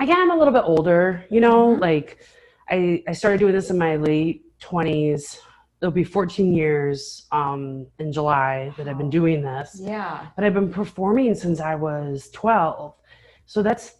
[0.00, 1.76] again i'm a little bit older you know?
[1.76, 1.80] Mhm.
[1.80, 2.18] like
[2.70, 5.38] i i started doing this in my late 20s
[5.80, 9.78] it'll be 14 years um in july that i've been doing this.
[9.82, 10.26] Yeah.
[10.34, 12.94] but i've been performing since i was 12
[13.46, 13.96] so that's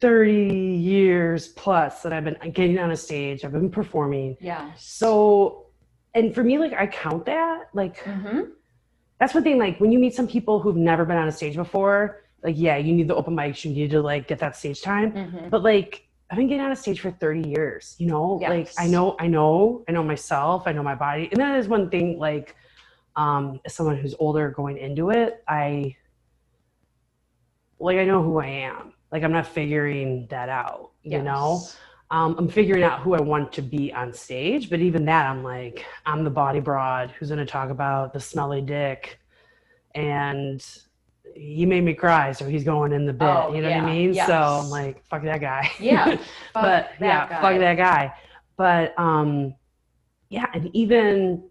[0.00, 0.32] 30
[0.78, 4.72] years plus that i've been getting on a stage i've been performing Yeah.
[4.76, 5.66] so,
[6.14, 7.66] and for me, like I count that.
[7.72, 8.40] Like hmm
[9.20, 9.58] that's one thing.
[9.58, 12.76] Like when you meet some people who've never been on a stage before, like yeah,
[12.78, 13.64] you need the open mics.
[13.64, 15.10] You need to like get that stage time.
[15.12, 17.94] hmm But like I've been getting on a stage for thirty years.
[17.98, 20.62] You know, like I know, I know, I know myself.
[20.66, 22.18] I know my body, and that is one thing.
[22.18, 22.56] Like
[23.14, 25.94] um, as someone who's older going into it, I
[27.78, 28.94] like I know who I am.
[29.12, 30.90] Like I'm not figuring that out.
[31.02, 31.62] You know
[32.10, 34.68] um, I'm figuring out who I want to be on stage.
[34.68, 38.20] But even that, I'm like, I'm the body broad who's going to talk about the
[38.20, 39.20] smelly dick,
[39.94, 40.64] and
[41.36, 43.28] he made me cry, so he's going in the bit.
[43.28, 44.12] Oh, you know yeah, what I mean?
[44.12, 44.26] yes.
[44.26, 45.70] So I'm like, fuck that guy.
[45.78, 46.18] Yeah.
[46.52, 47.40] But yeah, guy.
[47.40, 48.12] fuck that guy.
[48.56, 49.54] But um,
[50.30, 51.44] yeah, and even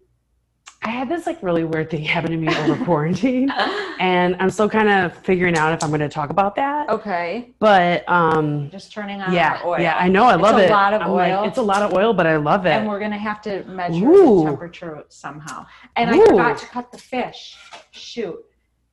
[0.82, 3.50] I had this like really weird thing happen to me over quarantine,
[4.00, 6.88] and I'm still kind of figuring out if I'm going to talk about that.
[6.88, 7.50] okay.
[7.58, 9.78] But um, Just turning on yeah, oil.
[9.78, 10.70] yeah, I know, I It's love a it.
[10.70, 11.44] lot of I'm like, oil.
[11.44, 12.70] it's a lot of oil, but I love it.
[12.70, 14.38] And we're gonna have to measure Ooh.
[14.40, 15.66] the temperature somehow.
[15.96, 17.58] And I forgot to cut the fish.
[17.90, 18.38] Shoot.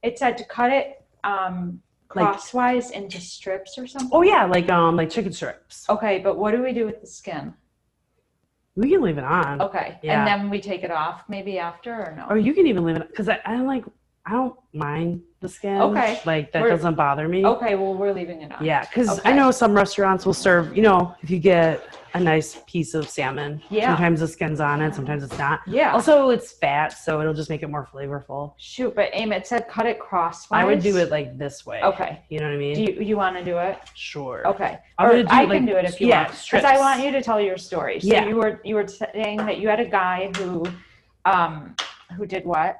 [0.03, 1.81] It said to cut it um
[2.15, 4.09] Like- crosswise into strips or something.
[4.11, 5.89] oh yeah, like um, like chicken strips.
[5.89, 7.53] Okay, but what do we do with the skin?
[8.77, 9.97] We can leave it on, Okay.
[10.03, 10.19] Yeah.
[10.19, 12.27] And then we take it off maybe after or no?
[12.29, 13.83] or you can even leave it because I, I like
[14.27, 15.79] I don't mind the skin.
[15.81, 16.19] Okay.
[16.25, 17.45] like that We're- doesn't bother me.
[17.45, 18.63] Okay, well we're leaving it on.
[18.63, 19.29] Yeah, because Okay.
[19.29, 20.75] I know some restaurants will serve.
[20.75, 23.87] You know, if you get a nice piece of salmon, Yeah.
[23.89, 25.61] sometimes the skin's on it, sometimes it's not.
[25.65, 25.93] Yeah.
[25.93, 28.53] Also, it's fat, so it'll just make it more flavorful.
[28.57, 30.59] Shoot, but aim it said cut it crosswise.
[30.61, 31.81] I would do it like this way.
[31.81, 32.19] Okay.
[32.27, 32.75] You know what I mean?
[32.75, 33.77] Do you, you want to do it?
[33.93, 34.45] sure.
[34.45, 34.77] Okay.
[34.97, 36.43] I'm or do, I like, can do it if you yeah, want.
[36.51, 36.65] Because.
[36.65, 38.01] I want you to tell your story.
[38.01, 38.25] So Yeah.
[38.27, 40.65] you were you were saying that you had a guy who
[41.23, 41.75] um
[42.17, 42.77] who did what?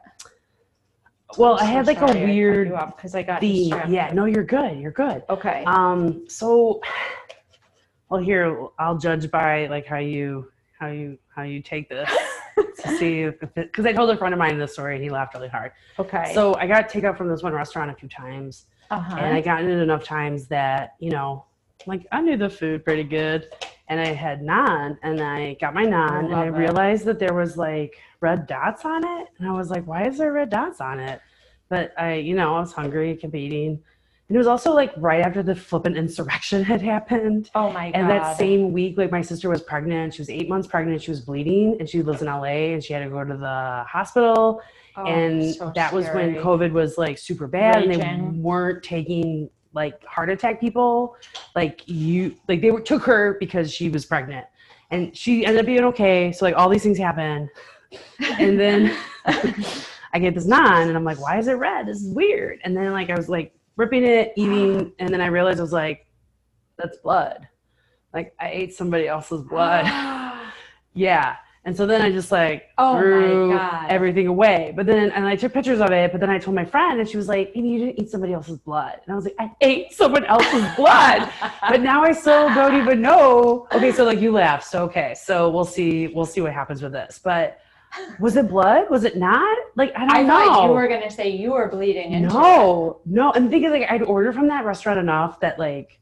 [1.38, 3.70] Well, I had like a weird because I got theme.
[3.70, 3.94] distracted.
[3.94, 4.78] Yeah, no, you're good.
[4.80, 5.24] You're good.
[5.30, 5.64] Okay.
[5.66, 6.82] Um, so
[8.10, 12.10] well here I'll judge by like how you how you how you take this.
[12.80, 15.34] to see if because I told a friend of mine this story and he laughed
[15.34, 15.72] really hard.
[16.00, 16.32] Okay.
[16.34, 19.18] So I got takeout from this one restaurant a few times, uh-huh.
[19.18, 21.46] and I got in it enough times that you know,
[21.86, 23.50] like I knew the food pretty good,
[23.90, 26.52] and I had naan, and I got my naan, and I it.
[26.52, 30.18] realized that there was like red dots on it, and I was like, why is
[30.18, 31.22] there red dots on it?
[31.70, 33.80] But I, you know, I was hungry, kept eating.
[34.30, 37.50] And it was also like right after the flippant insurrection had happened.
[37.56, 38.00] oh my god.
[38.00, 40.16] And that same week, like my sister was pregnant.
[40.16, 41.02] She was eight months pregnant.
[41.02, 43.86] She was bleeding, and she lives in LA, and she had to go to the
[43.88, 44.62] hospital.
[44.98, 46.36] Oh, and so that was when.
[46.36, 51.16] COVID was like super bad, and they weren't taking like heart attack people.
[51.56, 54.46] Like you, like they were, took her because she was pregnant,
[54.92, 56.32] and she ended up being okay.
[56.34, 57.50] So like all these things happen,
[58.40, 61.88] and then I get this naan, and I'm like, why is it red?
[61.88, 62.60] This is weird.
[62.64, 65.72] And then like I was like ripping it, eating, and then I realized I was
[65.72, 66.08] like,
[66.78, 67.48] that's blood.
[68.14, 69.86] Like I ate somebody else's blood.
[70.94, 71.36] yeah.
[71.68, 74.72] And so then I just like Oh threw everything away.
[74.74, 76.14] But then and I took pictures of it.
[76.14, 78.32] But then I told my friend, and she was like, "Amy, you didn't eat somebody
[78.32, 81.30] else's blood." And I was like, "I ate someone else's blood."
[81.70, 83.68] but now I still don't even know.
[83.74, 84.66] Okay, so like you laughed.
[84.66, 86.08] So okay, so we'll see.
[86.08, 87.20] We'll see what happens with this.
[87.22, 87.60] But
[88.22, 88.90] was it blood?
[88.90, 89.58] Was it not?
[89.76, 90.28] Like I don't I know.
[90.28, 93.34] thought you were gonna say you were bleeding into No, no.
[93.34, 96.00] And the thing is, like, I'd order from that restaurant enough that, like,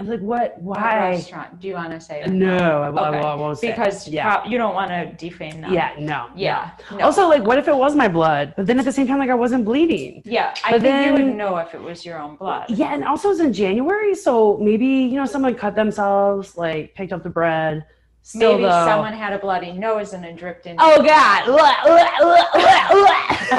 [0.00, 0.58] I'm like, what?
[0.62, 1.10] What Why?
[1.10, 1.60] restaurant?
[1.60, 2.22] Do you want to say?
[2.22, 2.30] it?
[2.30, 3.18] No, I, I- Okay.
[3.18, 3.68] I won't say.
[3.70, 5.72] Because yeah, you don't want to defame them.
[5.74, 6.70] yeah, no, Yeah.
[6.90, 7.04] no.
[7.04, 8.54] Also, like, what if it was my blood?
[8.56, 10.22] But then at the same time, like, I wasn't bleeding.
[10.24, 10.54] yeah.
[10.64, 12.64] I but think you then- would know if it was your own blood.
[12.70, 17.12] Yeah, and also it's in January, so maybe you know someone cut themselves, like picked
[17.12, 17.84] up the bread.
[18.22, 20.76] Still, Maybe though, someone had a bloody nose and it dripped in.
[20.78, 21.44] Oh God!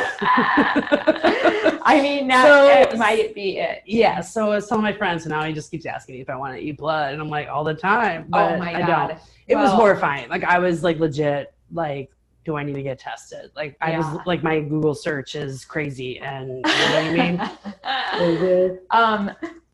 [1.84, 3.82] I mean, that So- it might be it.
[3.86, 6.30] yeah, so it's some of my friends, and now he just keeps asking me if
[6.30, 8.26] I want to eat blood, and I'm like all the time.
[8.30, 9.08] But oh my I god.
[9.10, 9.20] don't.
[9.48, 10.30] It was horrifying.
[10.30, 12.12] Like I was like legit like
[12.44, 13.52] do I need to get tested?
[13.56, 13.98] Like I Yeah.
[14.00, 18.80] was like my Google search is crazy and you know what I mean?
[18.92, 19.32] um.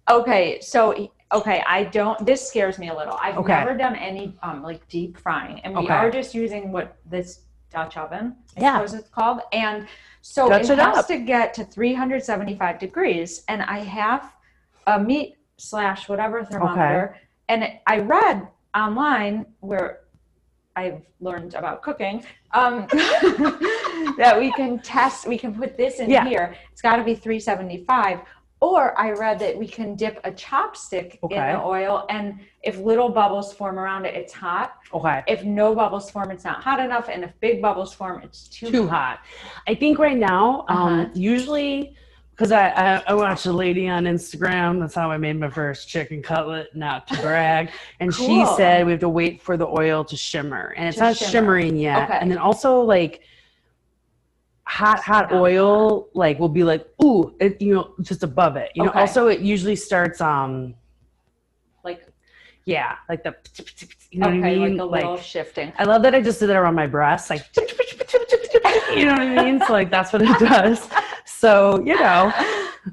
[0.09, 0.59] Okay.
[0.61, 1.11] So.
[1.33, 2.25] Okay, I don't.
[2.25, 3.17] This scares me a little.
[3.21, 3.53] I've Okay.
[3.53, 5.93] never done any um like deep frying, and we Okay.
[5.93, 8.73] are just using what this Dutch oven, I Yeah.
[8.75, 9.87] suppose it's called, and
[10.21, 11.07] so Dutch it has up.
[11.07, 14.33] to get to 375 degrees, and I have
[14.87, 17.19] a meat slash whatever thermometer, Okay.
[17.49, 19.99] and I read online where
[20.77, 22.87] I've learned about cooking um,
[24.17, 25.27] that we can test.
[25.27, 26.23] We can put this in Yeah.
[26.23, 26.55] here.
[26.71, 28.21] It's got to be 375.
[28.59, 33.07] Or I read that we can dip a chopstick in the oil, and if little
[33.09, 34.77] bubbles form around it, it's hot.
[34.91, 35.23] Okay.
[35.27, 38.71] If no bubbles form, it's not hot enough, and if big bubbles form, it's too,
[38.71, 39.19] Too hot.
[39.67, 41.09] I think right now, um, Uh-huh.
[41.13, 41.95] usually
[42.31, 44.79] because I, I, I watched a lady on Instagram.
[44.79, 47.71] That's how I made my first chicken cutlet, not to brag.
[47.99, 50.73] And she said we have to wait for the oil to shimmer.
[50.77, 51.31] And it's To not shimmer.
[51.31, 52.03] shimmering yet.
[52.09, 52.19] Okay.
[52.21, 53.21] And then also like
[54.67, 58.71] hot, hot oil, like will be like, ooh, it, you know, just above it.
[58.75, 58.99] You know, Okay.
[58.99, 60.75] also it usually starts um
[61.83, 62.05] like
[62.65, 63.33] yeah, like the
[64.11, 64.77] you know okay, what I mean?
[64.77, 65.71] like little shifting.
[65.77, 67.43] I love that I just did that around my breasts, like
[68.95, 69.59] you know what I mean.
[69.65, 70.87] So like that's what it does.
[71.25, 72.33] So you know,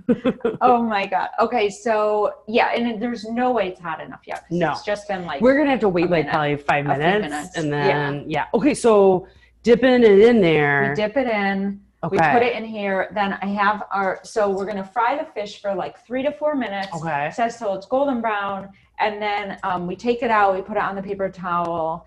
[0.61, 1.31] oh my god.
[1.41, 4.73] Okay, so yeah, and it- there's no way it's hot enough yet No.
[4.73, 6.31] it's just been like we're gonna have to wait like minute.
[6.31, 7.57] probably five minutes, minutes.
[7.57, 8.47] and then yeah.
[8.55, 9.27] Okay, so
[9.65, 10.91] dipping it in there.
[10.91, 11.81] we dip it in.
[12.05, 12.17] okay.
[12.17, 13.09] We put it in here.
[13.13, 14.21] Then I have our.
[14.23, 16.89] So we're gonna fry the fish for like three to four minutes.
[16.95, 17.31] Okay.
[17.35, 18.69] Says till it's golden brown,
[19.01, 20.55] and then um, we take it out.
[20.55, 22.07] We put it on the paper towel.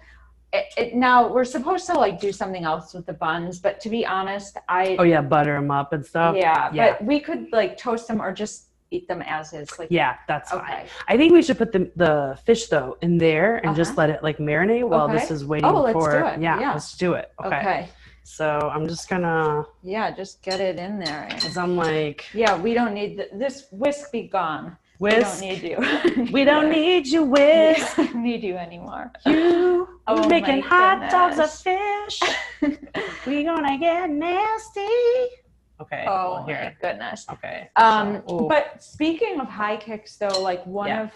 [0.53, 3.89] It, it, now we're supposed to like do something else with the buns, but to
[3.89, 6.37] be honest, I Oh yeah, butter them up and stuff.
[6.37, 6.91] yeah, yeah.
[6.91, 9.77] but we could like toast them or just eat them as is.
[9.79, 10.61] Like Yeah, that's fine.
[10.61, 10.85] okay.
[11.07, 14.01] I think we should put the the fish though in there and just Uh-huh.
[14.01, 15.17] let it like marinate while Okay.
[15.19, 16.11] this is waiting Oh, let's for.
[16.11, 16.39] do it.
[16.41, 16.73] Yeah, Yeah.
[16.73, 17.31] let's do it.
[17.43, 17.59] Okay.
[17.59, 17.89] okay.
[18.23, 21.27] So I'm just gonna, Yeah, just get it in there.
[21.31, 24.75] cause I'm like Yeah, we don't need th- this whisk be gone.
[24.99, 25.41] whisk.
[25.41, 25.77] We don't need you.
[26.35, 27.95] We don't need you, We whisk.
[27.97, 29.11] don't need you anymore.
[29.25, 32.17] You Oh making hot dogs of fish.
[33.27, 34.95] we gonna get nasty.
[35.79, 36.05] Okay.
[36.07, 37.25] Oh well, my goodness.
[37.31, 37.69] Okay.
[37.75, 38.47] Um, ooh.
[38.49, 41.03] but speaking of high kicks, though, like one Yeah.
[41.03, 41.11] of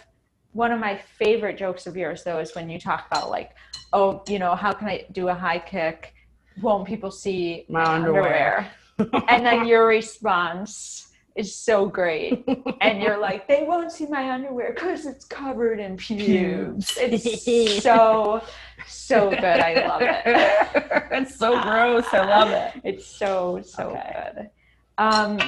[0.54, 3.52] one of my favorite jokes of yours, though, is when you talk about like,
[3.93, 6.13] oh, you know, how can I do a high kick?
[6.62, 8.67] Won't people see My underwear.
[8.97, 9.24] underwear?
[9.30, 12.45] and then your response is so great,
[12.81, 16.97] and you're like, they won't see my underwear because it's covered in pubes.
[16.99, 18.41] It's so
[18.87, 19.43] so good.
[19.43, 20.21] I love it.
[21.11, 22.05] it's so gross.
[22.13, 22.81] I love it.
[22.83, 24.31] It's so so Okay.
[24.35, 24.49] good.
[24.97, 25.39] Um,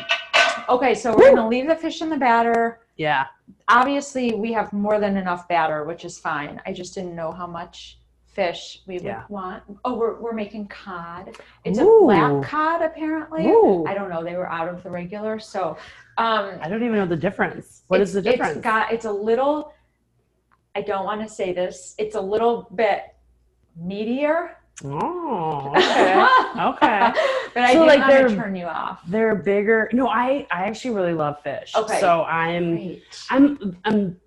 [0.70, 2.80] okay, so we're gonna leave the fish in the batter.
[2.98, 3.26] Yeah.
[3.68, 6.62] Obviously, we have more than enough batter, which is fine.
[6.66, 8.00] I just didn't know how much
[8.34, 9.24] fish, we would Yeah.
[9.30, 9.64] want.
[9.86, 11.38] Oh, we're we're making cod.
[11.64, 12.10] It's Ooh.
[12.10, 13.48] a black cod apparently.
[13.48, 13.86] Ooh.
[13.88, 14.24] I don't know.
[14.24, 15.78] They were out of the regular, so.
[16.18, 17.84] Um, I don't even know the difference.
[17.88, 18.58] What is the difference?
[18.58, 18.92] It's got.
[18.92, 19.74] It's a little.
[20.76, 21.96] I don't want to say this.
[21.98, 23.16] It's a little bit
[23.80, 24.52] meatier.
[24.84, 26.28] Oh, okay.
[26.62, 27.12] okay.
[27.54, 29.02] but I So, didn't like, want to they're- turn you off.
[29.08, 29.90] They're bigger.
[29.94, 31.74] No, I I actually really love fish.
[31.76, 32.00] Okay.
[32.00, 33.04] So I'm Great.
[33.30, 34.18] I'm I'm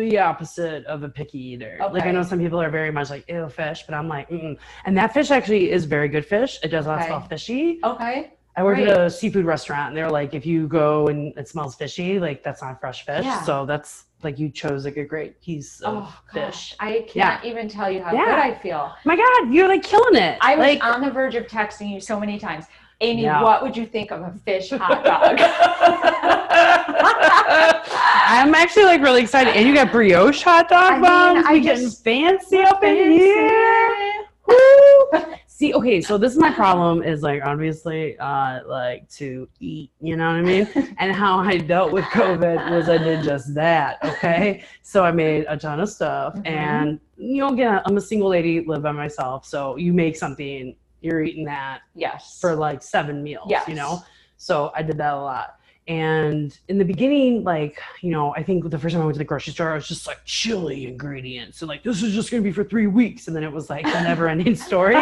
[0.00, 1.78] the opposite of a picky eater.
[1.92, 4.56] Like I know some people are very much like ew fish, but I'm like, Mm-mm.
[4.84, 6.58] and that fish actually is very good fish.
[6.62, 7.06] It does not Okay.
[7.08, 7.80] smell fishy.
[7.84, 8.32] Okay.
[8.56, 8.88] I worked Great.
[8.88, 12.42] at a seafood restaurant, and they're like, if you go and it smells fishy, like
[12.42, 13.24] that's not fresh fish.
[13.24, 13.40] Yeah.
[13.42, 16.74] So that's like you chose like a great piece of Oh fish.
[16.80, 18.24] I can't even tell you how Yeah.
[18.26, 18.92] good I feel.
[19.04, 20.38] My God, you're like killing it.
[20.40, 22.64] I was like, on the verge of texting you so many times.
[23.00, 23.42] Amy, Yeah.
[23.42, 25.38] what would you think of a fish hot dog?
[28.30, 31.46] I'm actually like really excited, and you got brioche hot dog I mean, buns.
[31.46, 34.24] I we getting fancy up in here.
[35.58, 40.14] See, okay, so this is my problem is like obviously uh like to eat, you
[40.14, 40.68] know what I mean?
[41.00, 44.62] And how I dealt with COVID was I did just that, okay?
[44.82, 46.46] So I made a ton of stuff Mhm.
[46.46, 50.76] and you know, again, I'm a single lady, live by myself, so you make something,
[51.00, 52.38] you're eating that Yes.
[52.40, 53.66] for like seven meals, Yes.
[53.66, 53.98] you know?
[54.36, 55.57] So I did that a lot.
[55.88, 59.18] And in the beginning, like, you know, I think the first time I went to
[59.18, 61.62] the grocery store, I was just like chili ingredients.
[61.62, 63.26] And like, this is just going to be for three weeks.
[63.26, 64.96] And then it was like a never ending story.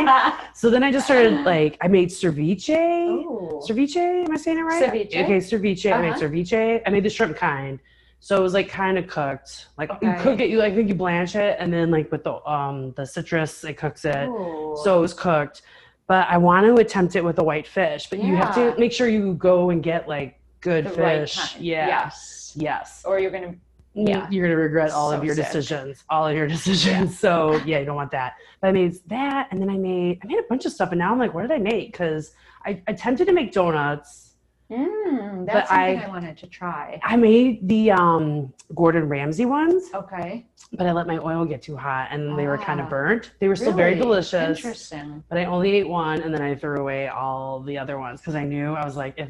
[0.55, 2.71] So then I just started like, I made ceviche.
[3.09, 3.61] Ooh.
[3.69, 3.97] Ceviche?
[4.27, 4.81] Am I saying it right?
[4.81, 5.25] Ceviche.
[5.25, 5.93] Okay, ceviche.
[5.93, 6.21] I made Uh-huh.
[6.21, 6.81] ceviche.
[6.87, 7.81] I made the shrimp kind.
[8.21, 9.67] So it was like kind of cooked.
[9.77, 12.35] Like you cook it, you like think you blanch it, and then like with the
[12.49, 14.29] um the citrus, it cooks it.
[14.29, 14.77] Ooh.
[14.85, 15.63] So it was cooked.
[16.07, 18.07] But I want to attempt it with a white fish.
[18.09, 21.39] But you have to make sure you go and get like good fish.
[21.39, 21.61] right.
[21.61, 21.87] Yeah.
[21.87, 22.53] Yes.
[22.57, 23.03] Yes.
[23.07, 23.55] Or you're gonna.
[23.95, 24.29] Yeah.
[24.31, 25.47] You're gonna regret all So of your sick.
[25.47, 26.05] decisions.
[26.11, 27.19] All of your decisions.
[27.19, 28.35] So yeah, you don't want that.
[28.61, 30.99] But I made that and then I made I made a bunch of stuff and
[30.99, 31.93] now I'm like, what did I make?
[31.93, 32.33] Because
[32.65, 34.23] I attempted to make donuts.
[34.71, 36.99] Mm, But that's something I- I, wanted to try.
[37.05, 40.45] I made the um Gordon Ramsay ones, Okay.
[40.73, 42.85] but I let my oil get too hot and they were kind Ah.
[42.85, 43.31] of burnt.
[43.39, 44.59] They were still very delicious.
[44.59, 45.23] Interesting.
[45.29, 48.35] But I only ate one and then I threw away all the other ones because
[48.35, 49.29] I knew I was like, if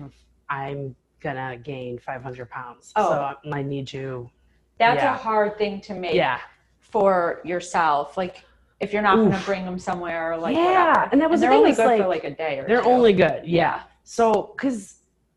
[0.49, 3.09] I'm gonna gain 500 pounds, Oh.
[3.11, 4.31] so I need you.
[4.79, 5.15] That's Yeah.
[5.15, 6.39] a hard thing to make Yeah,
[6.81, 8.17] for yourself.
[8.17, 8.45] Like
[8.81, 11.09] if you're not going to bring them somewhere, or like Yeah, whatever.
[11.13, 12.83] and that was the they're thing only good like, for like a day or they're
[12.83, 12.89] two.
[12.91, 13.47] only good.
[13.47, 13.81] Yeah.
[14.05, 14.97] So, because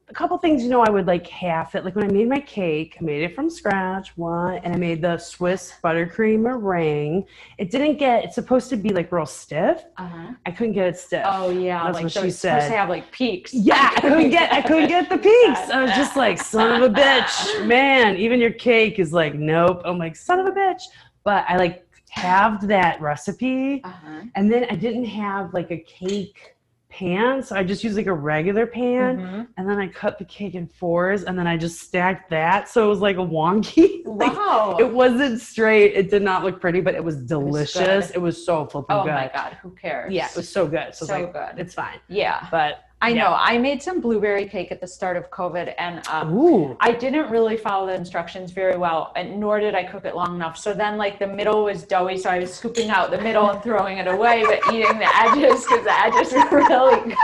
[0.10, 1.86] a couple things, you know, I would like half it.
[1.86, 4.18] Like when I made my cake, I made it from scratch.
[4.18, 7.26] One, and I made the Swiss buttercream meringue.
[7.60, 8.24] It didn't get.
[8.24, 9.84] It's supposed to be like real stiff.
[9.98, 10.34] Uh-huh.
[10.46, 11.24] I couldn't get it stiff.
[11.26, 12.70] Oh yeah, That's like what she it's supposed said.
[12.70, 13.54] to have like peaks.
[13.54, 15.70] Yeah, I couldn't get I couldn't get the peaks.
[15.70, 17.66] I was just like, son of a bitch.
[17.68, 19.82] Man, even your cake is like, nope.
[19.86, 20.82] I'm like, son of a bitch.
[21.24, 24.22] But I like halved that recipe Uh-huh.
[24.34, 26.56] and then I didn't have like a cake
[27.00, 27.42] pan.
[27.44, 29.48] So I just used like a regular pan Mhm.
[29.58, 32.68] and then I cut the cake in fours and then I just stacked that.
[32.68, 33.98] So it was like a wonky.
[34.10, 34.76] Like, Wow.
[34.80, 35.94] it wasn't straight.
[35.96, 38.10] It did not look pretty, but it was delicious.
[38.10, 39.12] It was so flipping oh good.
[39.12, 40.12] Oh my god, who cares?
[40.12, 40.96] Yeah, it was so good.
[40.96, 41.62] So, so it's like, good.
[41.62, 42.00] it's fine.
[42.08, 43.24] Yeah, But I Yeah.
[43.24, 43.36] know.
[43.40, 46.76] I made some blueberry cake at the start of COVID, and um.
[46.82, 50.36] I didn't really follow the instructions very well, and nor did I cook it long
[50.36, 50.58] enough.
[50.58, 53.64] So then, like the middle was doughy, so I was scooping out the middle and
[53.64, 57.16] throwing it away, but eating the edges because the edges were really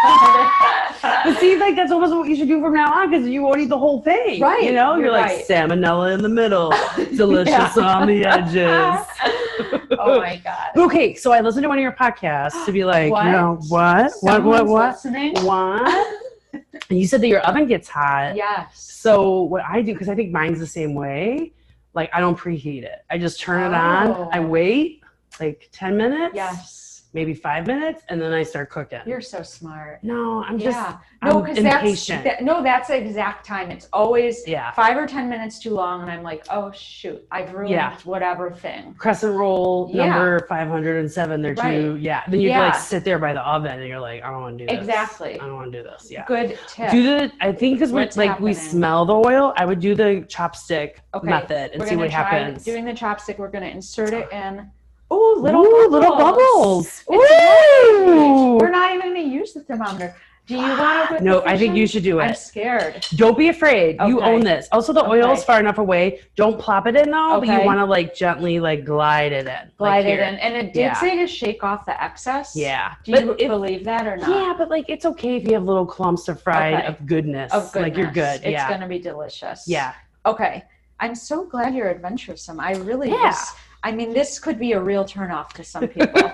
[1.01, 1.37] But good.
[1.39, 3.69] see, like that's almost what you should do from now on because you won't eat
[3.69, 4.41] the whole thing.
[4.41, 5.45] Right, You know, you're, you're like right.
[5.47, 6.73] salmonella in the middle,
[7.15, 9.05] delicious on the edges.
[9.99, 10.69] oh my god!
[10.77, 13.25] Okay, so I listened to one of your podcasts to be like, What?
[13.25, 15.33] you know, what, what, what, what, Listening?
[15.43, 15.64] what?
[16.89, 18.35] And you said that your oven gets hot.
[18.35, 18.79] Yes.
[18.81, 21.53] So what I do, because I think mine's the same way,
[21.93, 22.99] like I don't preheat it.
[23.09, 24.29] I just turn it on.
[24.33, 24.47] I Oh.
[24.47, 25.01] wait
[25.39, 26.35] like ten minutes.
[26.35, 26.84] Yes.
[27.15, 28.99] Maybe five minutes, and then I start cooking.
[29.05, 30.03] You're so smart.
[30.03, 30.97] no, I'm just yeah.
[31.23, 33.71] No, because that's that, no, that's the exact time.
[33.71, 34.71] It's always yeah.
[34.71, 37.97] five or ten minutes too long, and I'm like, oh shoot, I've ruined Yeah.
[38.03, 38.93] whatever thing.
[38.97, 40.07] crescent roll Yeah.
[40.07, 43.99] number 507 they're too yeah then you like sit there by the oven and you're
[43.99, 45.39] like i don't want to do this Exactly.
[45.39, 46.91] i don't want to do this yeah Good tip.
[46.91, 50.25] do the i think because we're like we smell the oil i would do the
[50.27, 53.37] chopstick Okay, method and We're see what try happens doing the chopstick.
[53.37, 54.69] We're gonna insert it in.
[55.13, 55.91] Ooh, little Ooh, bubbles.
[55.91, 58.57] little bubbles Ooh.
[58.59, 60.15] We're not even gonna use the thermometer.
[60.47, 61.23] Do you want ah, to?
[61.23, 62.23] no i think you should do it.
[62.23, 63.03] I'm scared.
[63.15, 66.85] don't be afraid you own this also the oil is far enough away don't plop
[66.85, 70.05] it in though but you want to like gently like glide it in Glide like
[70.05, 70.93] it in, and it did Yeah.
[70.93, 72.55] say to shake off the excess.
[72.55, 74.29] yeah Do you but if- believe that or not?
[74.29, 76.85] Yeah, but like it's okay if you have little clumps of fried Okay.
[76.85, 77.51] of goodness.
[77.51, 77.89] Of goodness.
[77.89, 78.41] Like you're good.
[78.43, 78.69] It's yeah.
[78.69, 79.67] gonna be delicious.
[79.67, 79.93] yeah.
[80.27, 80.63] Okay.
[80.99, 82.59] I'm so glad you're adventuresome.
[82.59, 83.31] I really Yeah.
[83.31, 83.55] just
[83.85, 86.07] I mean, this could be a real turnoff to some people.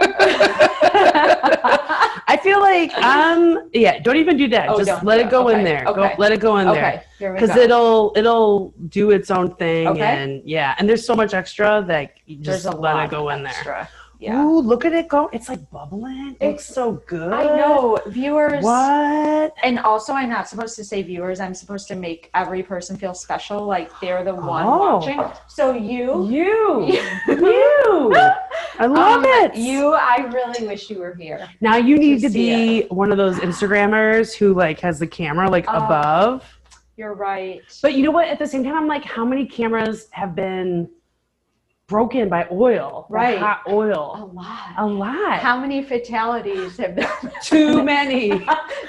[2.33, 4.69] I feel like um yeah, don't even do that.
[4.69, 5.83] Oh, Just let it go in Okay, there.
[5.83, 6.15] Go, okay.
[6.17, 6.93] let it go in there.
[6.93, 9.99] okay, here we Because it'll it'll do its own thing Okay.
[10.01, 13.89] and yeah, and there's so much extra that you just let it go in there.
[14.21, 14.43] Yeah.
[14.45, 15.31] Ooh, look at it go.
[15.33, 16.37] It's like bubbling.
[16.39, 17.33] It looks It's- so good.
[17.33, 18.63] I know, viewers.
[18.63, 19.51] What?
[19.63, 21.39] And also, I'm not supposed to say viewers.
[21.39, 24.97] I'm supposed to make every person feel special, like they're the one Oh.
[24.97, 25.19] watching.
[25.47, 26.85] So you, You.
[27.27, 28.13] you.
[28.77, 29.55] I love um, it.
[29.55, 31.49] You, I really wish you were here.
[31.59, 35.49] Now you need to to be one of those Instagrammers who like has the camera
[35.49, 35.77] like Oh.
[35.77, 36.45] above.
[36.95, 37.61] You're right.
[37.81, 38.27] But you know what?
[38.27, 40.87] At the same time, I'm like, how many cameras have been
[41.91, 43.05] broken by oil?
[43.09, 43.37] Right.
[43.37, 44.15] Hot oil.
[44.17, 44.73] a lot.
[44.77, 45.39] A lot.
[45.39, 47.07] How many fatalities have been?
[47.43, 48.43] Too many.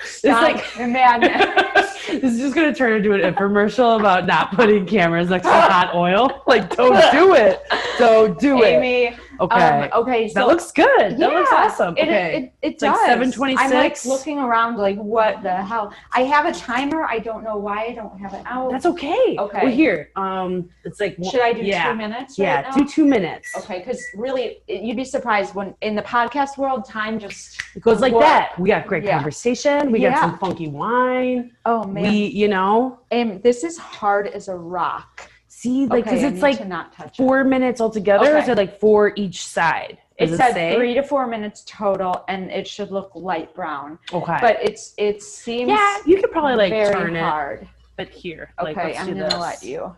[0.04, 2.06] Stop like- madness.
[2.06, 5.92] this is just gonna turn into an infomercial about not putting cameras next to hot
[5.94, 6.42] oil.
[6.46, 7.60] Like, don't do it.
[7.98, 8.74] Don't do it.
[8.82, 9.16] Amy.
[9.40, 9.56] Okay.
[9.56, 10.28] Um, okay.
[10.28, 11.18] So that looks good.
[11.18, 11.96] That looks awesome.
[11.96, 12.36] It, okay.
[12.36, 13.34] it, it, It's like does.
[13.34, 13.56] 7:26.
[13.58, 15.92] I'm like looking around, like, what the hell?
[16.12, 17.04] I have a timer.
[17.04, 18.70] I don't know why I don't have it out.
[18.70, 19.36] That's okay.
[19.38, 19.60] Okay.
[19.64, 20.10] Well, here.
[20.14, 21.90] Um, it's like Should I do yeah.
[21.90, 22.38] two minutes?
[22.38, 22.84] Yeah, Right now?
[22.92, 23.56] Two minutes.
[23.56, 27.60] Okay, because really, you'd be surprised when in the podcast world, time just.
[27.74, 28.58] It goes like that.
[28.58, 29.14] We got great Yeah.
[29.16, 29.90] conversation.
[29.90, 30.10] We Yeah.
[30.10, 31.52] got some funky wine.
[31.64, 35.28] Oh man, We, you know, and this is hard as a rock.
[35.48, 37.22] see, like, because I it's like not touch it.
[37.22, 38.24] four minutes altogether.
[38.34, 38.52] Or is Okay.
[38.52, 39.98] it like four each side?
[40.18, 40.74] It Does said say?
[40.74, 43.98] three to four minutes total, and it should look light brown.
[44.12, 44.38] Okay.
[44.40, 47.20] But it's it seems yeah, you could probably like very turn it.
[47.20, 47.68] hard.
[47.96, 49.38] But here, like, Okay, let's I'm do gonna this.
[49.38, 49.94] let you.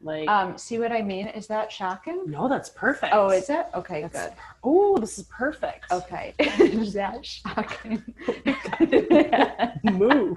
[0.00, 1.26] Like, Um, see what I mean?
[1.28, 2.22] Is that shocking?
[2.26, 3.12] no, that's perfect.
[3.14, 3.66] Oh, is it?
[3.74, 4.36] Okay, That's- good.
[4.62, 5.90] Oh, this is perfect.
[5.90, 6.34] Okay.
[6.38, 8.02] is that shocking?
[9.84, 10.36] Move.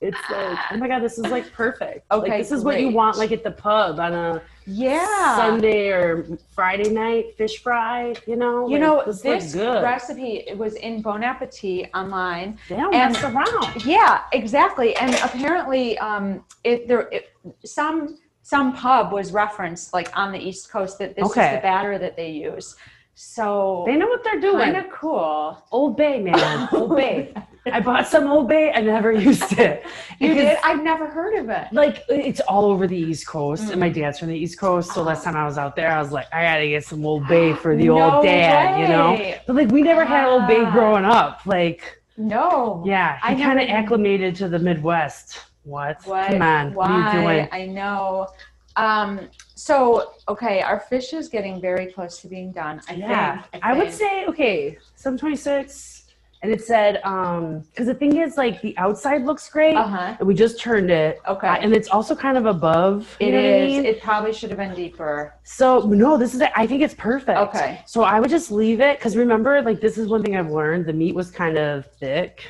[0.00, 2.06] It's like, oh my god, this is like perfect.
[2.10, 5.36] Okay, like, this is what you want, like at the pub on a yeah.
[5.36, 8.14] Sunday or Friday night, fish fry.
[8.26, 12.58] You know, You Like, know, this, this, recipe it was in Bon Appetit online.
[12.68, 13.84] Don't and- around.
[13.84, 14.94] Yeah, exactly.
[14.96, 17.30] And apparently, um, it there it,
[17.64, 18.18] some
[18.48, 21.48] some pub was referenced like on the East Coast that this Okay.
[21.50, 22.76] is the batter that they use.
[23.14, 24.58] So They know what they're doing.
[24.72, 25.62] kind of cool.
[25.70, 26.66] Old Bay, man.
[26.72, 27.34] Old Bay.
[27.70, 28.72] I bought some Old Bay.
[28.74, 29.84] I never used it.
[30.18, 30.58] You Because, did?
[30.64, 31.66] I've never heard of it.
[31.72, 33.80] Like it's all over the East Coast, and Mm.
[33.80, 34.94] my dad's from the East Coast.
[34.94, 35.04] So Oh.
[35.04, 37.52] last time I was out there, I was like, I gotta get some Old Bay
[37.52, 39.34] for the No old dad, you know.
[39.46, 41.44] But like we never had Old Bay growing up.
[41.44, 42.82] Like No.
[42.86, 45.40] yeah, I kind of acclimated to the Midwest.
[45.68, 46.04] What?
[46.06, 46.28] What?
[46.28, 46.86] Come on, Why?
[46.86, 47.48] what are you doing?
[47.52, 48.28] I know.
[48.76, 52.80] Um, so okay, our fish is getting very close to being done.
[52.88, 53.64] I yeah, think.
[53.64, 53.94] I, would think.
[53.94, 56.04] say okay, seven twenty six,
[56.42, 60.16] and it said um because the thing is like the outside looks great, Uh huh.
[60.18, 61.48] and we just turned it, Okay.
[61.48, 63.14] uh, and it's also kind of above.
[63.20, 63.84] It what I mean?
[63.84, 65.34] It probably should have been deeper.
[65.42, 66.40] So no, this is.
[66.40, 67.38] I think it's perfect.
[67.38, 67.82] Okay.
[67.84, 70.86] So I would just leave it because remember, like this is one thing I've learned:
[70.86, 72.44] the meat was kind of thick.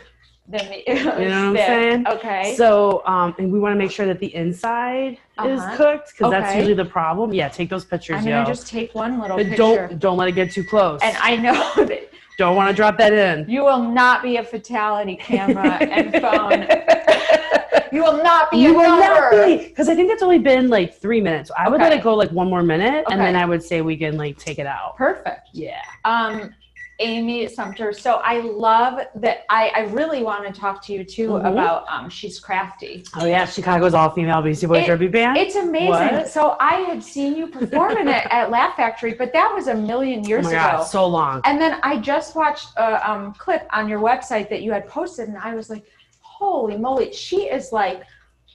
[0.51, 2.07] Then the, you know what I'm saying?
[2.09, 2.55] Okay.
[2.57, 5.77] So um, and we want to make sure that the inside is Uh-huh.
[5.77, 7.33] cooked because that's usually the problem.
[7.35, 9.89] Yeah, take those pictures, I'm gonna just take one little But picture.
[9.89, 11.01] don't don't let it get too close.
[11.03, 11.53] and I know
[11.85, 13.49] that don't want to drop that in.
[13.51, 16.67] you will not be a fatality camera and phone.
[17.91, 20.69] You will not be You a will not be because I think it's only been
[20.69, 21.51] like three minutes.
[21.59, 23.97] I would let it go like one more minute, and then I would say we
[23.97, 24.97] can like take it out.
[24.97, 25.49] Perfect.
[25.53, 25.83] Yeah.
[26.05, 26.55] Um,
[27.01, 27.93] Amy Sumter.
[27.93, 29.45] So I love that.
[29.49, 31.53] I, I really want to talk to you too Mhm.
[31.53, 33.05] about um, she's crafty.
[33.17, 35.37] Oh yeah, Chicago's all female Beastie Boys It- tribute band.
[35.37, 35.89] It's amazing.
[35.91, 36.29] What?
[36.29, 40.25] So I had seen you performing it at Laugh Factory, but that was a million
[40.25, 40.59] years my ago.
[40.79, 41.41] god, so long.
[41.45, 45.29] And then I just watched a um, clip on your website that you had posted,
[45.29, 45.85] and I was like,
[46.21, 48.03] holy moly, she is like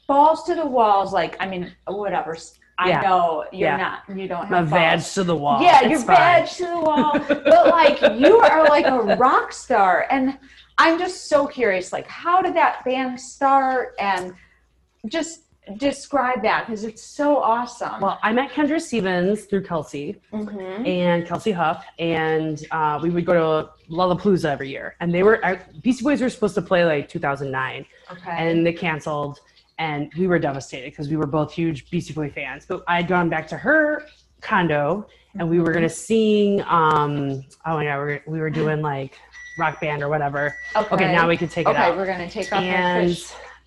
[0.08, 1.14] balls to the walls.
[1.14, 2.36] Like, I mean, whatever.
[2.78, 3.01] I Yeah.
[3.01, 3.78] know you're Yeah.
[4.07, 5.13] not, you don't have badge balls.
[5.13, 5.61] to the wall.
[5.61, 7.11] Yeah, It's your badge to the wall.
[7.28, 10.07] but like, you are like a rock star.
[10.09, 10.38] And
[10.78, 13.93] I'm just so curious, like, how did that band start?
[13.99, 14.34] And
[15.07, 15.41] just
[15.78, 18.01] describe that because it's so awesome.
[18.01, 20.86] Well, I met Kendra Stevens through Kelsey Mhm.
[20.88, 24.95] and Kelsey Huff, and uh, we would go to Lollapalooza every year.
[24.99, 28.32] And they were I, Beastie Boys were supposed to play like 2009, okay.
[28.32, 29.39] and they canceled,
[29.84, 32.65] and we were devastated because we were both huge Beastie Boy fans.
[32.67, 34.05] But I'd gone back to her
[34.41, 35.07] condo,
[35.38, 36.61] and we were gonna sing.
[36.61, 39.17] Um, oh my god, we were, we were doing like
[39.59, 40.55] rock band or whatever.
[40.75, 41.97] Okay, now we can take it Okay, out.
[41.97, 43.17] we're gonna take off And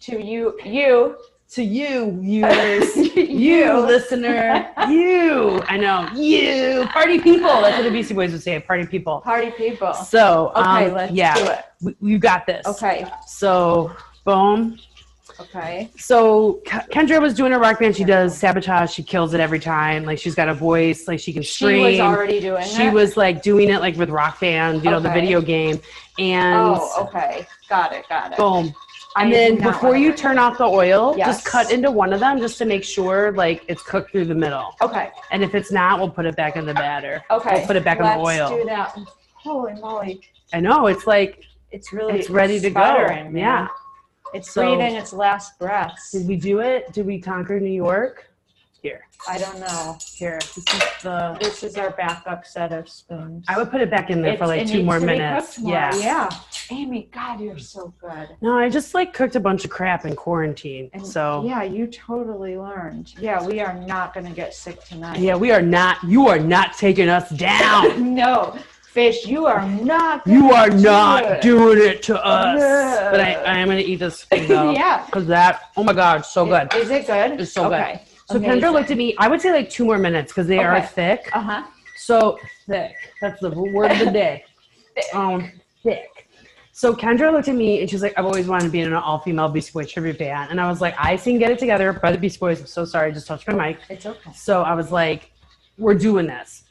[0.00, 0.58] to you.
[0.64, 1.16] You.
[1.50, 2.96] to you, viewers.
[3.16, 3.78] you, You.
[3.80, 5.62] listener, you.
[5.68, 6.86] I know, you.
[6.92, 7.60] Party people.
[7.60, 8.58] That's what the Beastie Boys would say.
[8.60, 9.20] Party people.
[9.20, 9.92] Party people.
[9.92, 11.60] So, Okay, um, let's yeah, do it.
[11.82, 12.66] we, we've got this.
[12.66, 13.06] Okay.
[13.26, 13.92] So,
[14.24, 14.78] boom.
[15.40, 15.90] Okay.
[15.98, 17.94] So Kendra was doing her rock band.
[17.96, 18.90] She does sabotage.
[18.92, 20.04] She kills it every time.
[20.04, 21.06] Like she's got a voice.
[21.06, 21.76] Like she can scream.
[21.76, 22.92] She was already doing She it.
[22.92, 25.80] was like doing it like with rock band, you know, the video game.
[26.18, 27.46] And Oh, okay.
[27.68, 28.08] Got it.
[28.08, 28.38] Got it.
[28.38, 28.74] boom.
[29.18, 31.26] And did then before you turn off the oil, Yes.
[31.42, 34.34] just cut into one of them just to make sure like it's cooked through the
[34.34, 34.74] middle.
[34.82, 35.10] Okay.
[35.30, 37.22] And if it's not, we'll put it back in the batter.
[37.30, 37.58] Okay.
[37.58, 38.50] We'll put it back in the oil.
[38.50, 38.98] Let's do that.
[39.34, 40.20] Holy moly.
[40.52, 42.80] I know it's like It's really it's ready to go.
[42.80, 43.36] man.
[43.36, 43.68] Yeah.
[44.36, 46.10] It's So- breathing its last breaths.
[46.12, 46.92] Did we do it?
[46.92, 48.30] Did we conquer New York?
[48.82, 49.96] Here, I don't know.
[50.14, 50.38] here.
[50.38, 50.64] This is
[51.02, 51.36] the.
[51.40, 53.44] This is our backup set of spoons.
[53.48, 55.06] I would put it back in there for like it two needs more to be
[55.06, 55.54] minutes.
[55.56, 55.72] cooked more.
[55.72, 55.96] Yeah.
[55.96, 56.30] Yeah.
[56.70, 58.28] Amy, God, you're so good.
[58.42, 60.88] No, I just like cooked a bunch of crap in quarantine.
[60.92, 63.14] And so yeah, you totally learned.
[63.18, 65.18] Yeah, we are not going to get sick tonight.
[65.18, 65.96] yeah, we are not.
[66.04, 68.14] You are not taking us down.
[68.22, 68.56] no,
[68.96, 70.26] fish, you are not.
[70.26, 71.42] you are do not it.
[71.42, 72.58] doing it to us.
[73.12, 74.70] But I, I am gonna eat this thing though.
[74.70, 75.06] yeah.
[75.10, 75.70] Cause that.
[75.76, 76.72] Oh my god, so good.
[76.74, 77.38] Is it good?
[77.38, 77.74] It's so good.
[77.80, 78.02] okay.
[78.30, 79.14] So Kendra looked at me.
[79.18, 81.28] I would say like two more minutes because they are thick.
[81.34, 81.62] Uh huh.
[81.96, 82.94] So thick.
[83.20, 84.44] That's the word of the day.
[85.12, 86.08] Um, thick.
[86.72, 88.94] So Kendra looked at me and she's like, "I've always wanted to be in an
[88.94, 92.10] all-female Beastie Boys tribute band," and I was like, "I sing Get It Together by
[92.12, 93.76] the Beastie Boys." I'm so sorry, I just touched my mic.
[93.90, 94.32] It's okay.
[94.34, 95.32] So I was like,
[95.76, 96.62] "We're doing this."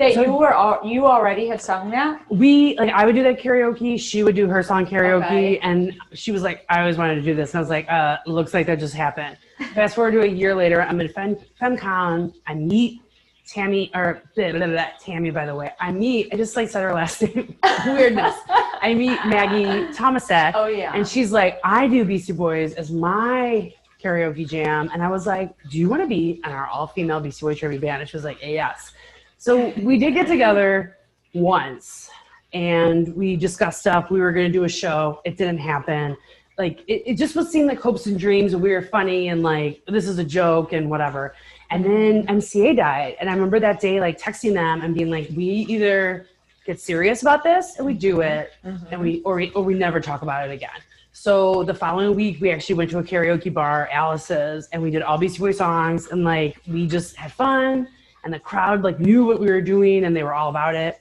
[0.00, 2.22] That So- you were all, you already had sung that.
[2.30, 4.00] We like I would do that karaoke.
[4.00, 5.58] She would do her song karaoke, Okay.
[5.58, 8.16] and she was like, "I always wanted to do this." And I was like, "Uh,
[8.26, 9.36] looks like that just happened."
[9.74, 12.32] Fast forward to a year later, I'm in Fem- FemCon.
[12.46, 13.02] I meet
[13.46, 15.70] Tammy or blah, blah, blah, Tammy, by the way.
[15.78, 16.28] I meet.
[16.32, 17.54] I just like said her last name.
[17.86, 18.34] Weirdness.
[18.80, 20.92] I meet Maggie Thomasek, Oh yeah.
[20.94, 23.70] and she's like, "I do Beastie Boys as my
[24.02, 27.44] karaoke jam," and I was like, "Do you want to be in our all-female Beastie
[27.44, 28.92] Boys tribute band?" And she was like, "Yes."
[29.40, 30.98] So we did get together
[31.32, 32.10] once
[32.52, 34.10] and we discussed stuff.
[34.10, 35.22] We were going to do a show.
[35.24, 36.14] It didn't happen.
[36.58, 39.42] Like it, it just was seemed like hopes and dreams and we were funny and
[39.42, 41.34] like this is a joke and whatever.
[41.70, 43.16] And then MCA died.
[43.18, 46.26] And I remember that day like texting them and being like, we either
[46.66, 48.52] get serious about this and we do it
[48.90, 50.82] and we or we or we never talk about it again.
[51.12, 55.00] So the following week we actually went to a karaoke bar, Alice's, and we did
[55.00, 57.88] all Beastie Boys songs and like we just had fun
[58.24, 60.98] and the crowd like knew what we were doing and they were all about it.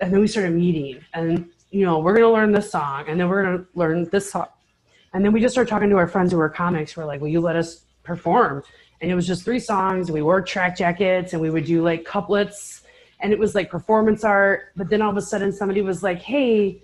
[0.00, 3.28] And then we started meeting and you know we're gonna learn this song and then
[3.28, 4.48] we're gonna learn this song.
[5.12, 7.28] And then we just started talking to our friends who were comics we're like will
[7.28, 8.62] you let us perform?
[9.00, 10.10] And it was just three songs.
[10.10, 12.82] We wore track jackets and we would do like couplets.
[13.20, 14.72] And it was like performance art.
[14.76, 16.82] But then all of a sudden somebody was like hey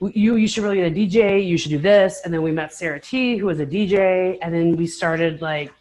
[0.00, 2.20] you you should really get a dj you should do this.
[2.24, 5.72] And then we met sarah t who was a dj and then we started like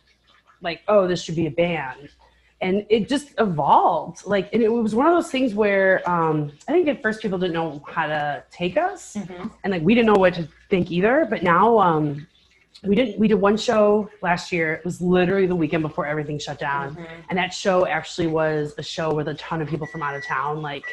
[0.61, 2.09] like oh this should be a band
[2.61, 6.71] and it just evolved like and it was one of those things where um, i
[6.71, 9.51] think at first people didn't know how to take us Mhm.
[9.63, 12.25] and like we didn't know what to think either but now um,
[12.83, 16.39] we did we did one show last year it was literally the weekend before everything
[16.39, 17.05] shut down Mhm.
[17.29, 20.23] and that show actually was a show with a ton of people from out of
[20.25, 20.83] town like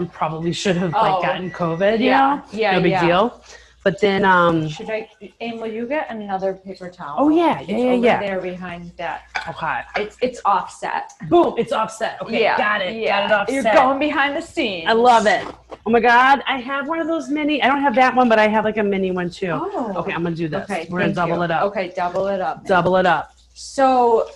[0.00, 1.00] we probably should have Oh.
[1.02, 2.36] like gotten covid you Yeah.
[2.36, 3.06] know Yeah, no big yeah.
[3.06, 3.42] deal
[3.84, 5.08] but then um Should I?
[5.40, 7.16] Aim, will you get another paper towel?
[7.18, 9.22] oh yeah yeah yeah over yeah there behind that.
[9.48, 11.12] okay It's it's offset.
[11.28, 12.56] boom it's offset okay yeah.
[12.56, 13.12] got it Yeah.
[13.12, 14.86] got it offset You're going behind the scenes.
[14.88, 15.44] I love it.
[15.86, 17.62] Oh my god, I have one of those mini.
[17.62, 19.50] I don't have that one, but I have like a mini one too.
[19.52, 19.92] Oh.
[20.00, 20.64] Okay, I'm gonna do this.
[20.70, 20.86] Okay.
[20.90, 21.42] We're gonna thank double you.
[21.42, 21.62] it up.
[21.68, 22.64] Okay, double it up.
[22.66, 23.24] Double it up.
[23.52, 24.28] So,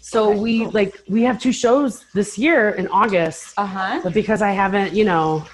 [0.00, 4.00] So we like we have two shows this year in August, uh huh.
[4.02, 5.44] but because I haven't, you know,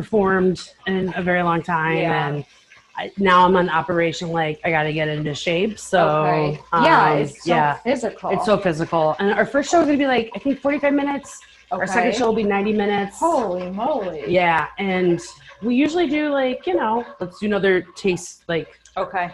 [0.00, 2.26] performed in a very long time, Yeah.
[2.28, 2.44] and
[2.98, 4.28] I, now I'm on operation.
[4.28, 5.78] Like I got to get into shape.
[5.78, 6.60] So okay.
[6.84, 8.28] yeah, um, it's so yeah, physical.
[8.30, 9.16] it's so physical.
[9.18, 11.40] And our first show is gonna be like I think 45 minutes.
[11.72, 11.80] Okay.
[11.80, 13.18] Our second show will be 90 minutes.
[13.18, 14.24] Holy moly.
[14.28, 15.18] Yeah, and
[15.62, 18.68] we usually do like you know, let's do another taste, like
[18.98, 19.30] Okay.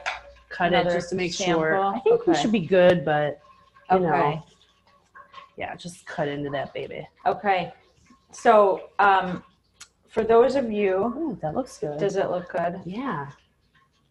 [0.49, 1.63] cut Another it just to make sample?
[1.63, 1.85] sure.
[1.85, 3.41] I think we should be good, but
[3.91, 4.07] you Okay.
[4.07, 4.43] know,
[5.57, 7.07] yeah, just cut into that baby.
[7.27, 7.73] Okay.
[8.33, 9.45] So, um,
[10.13, 11.99] for those of you, Oh, that looks good.
[11.99, 12.81] does it look good?
[12.85, 13.29] yeah,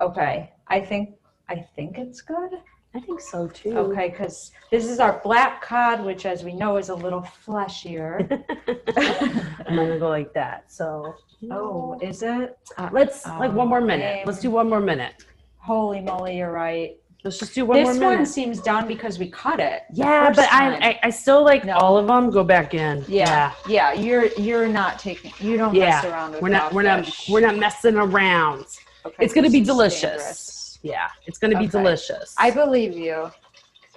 [0.01, 0.51] Okay.
[0.67, 1.15] I think
[1.47, 2.51] I think it's good.
[2.95, 3.77] I think so too.
[3.77, 8.27] Okay, because this is our black cod, which, as we know, is a little fleshier.
[9.67, 10.71] I'm gonna go like that.
[10.71, 11.13] So,
[11.51, 12.57] oh, is it?
[12.77, 14.25] Uh, let's Oh, like one more minute.
[14.25, 15.13] Let's do one more minute.
[15.57, 16.97] holy moly, you're right.
[17.23, 19.83] Let's just do one this more one seems done because we cut it.
[19.93, 20.47] yeah, but.
[20.51, 21.75] I, I I still like No.
[21.75, 22.31] all of them.
[22.31, 23.05] Go back in.
[23.07, 25.31] yeah, yeah, You're you're not taking.
[25.39, 25.89] You don't Yeah.
[25.89, 28.65] mess around with We're not we're not we're not messing around.
[29.05, 30.01] Okay, It's gonna be delicious.
[30.01, 30.79] dangerous.
[30.81, 31.77] Yeah, it's gonna be Okay.
[31.77, 32.33] delicious.
[32.39, 33.29] I believe you.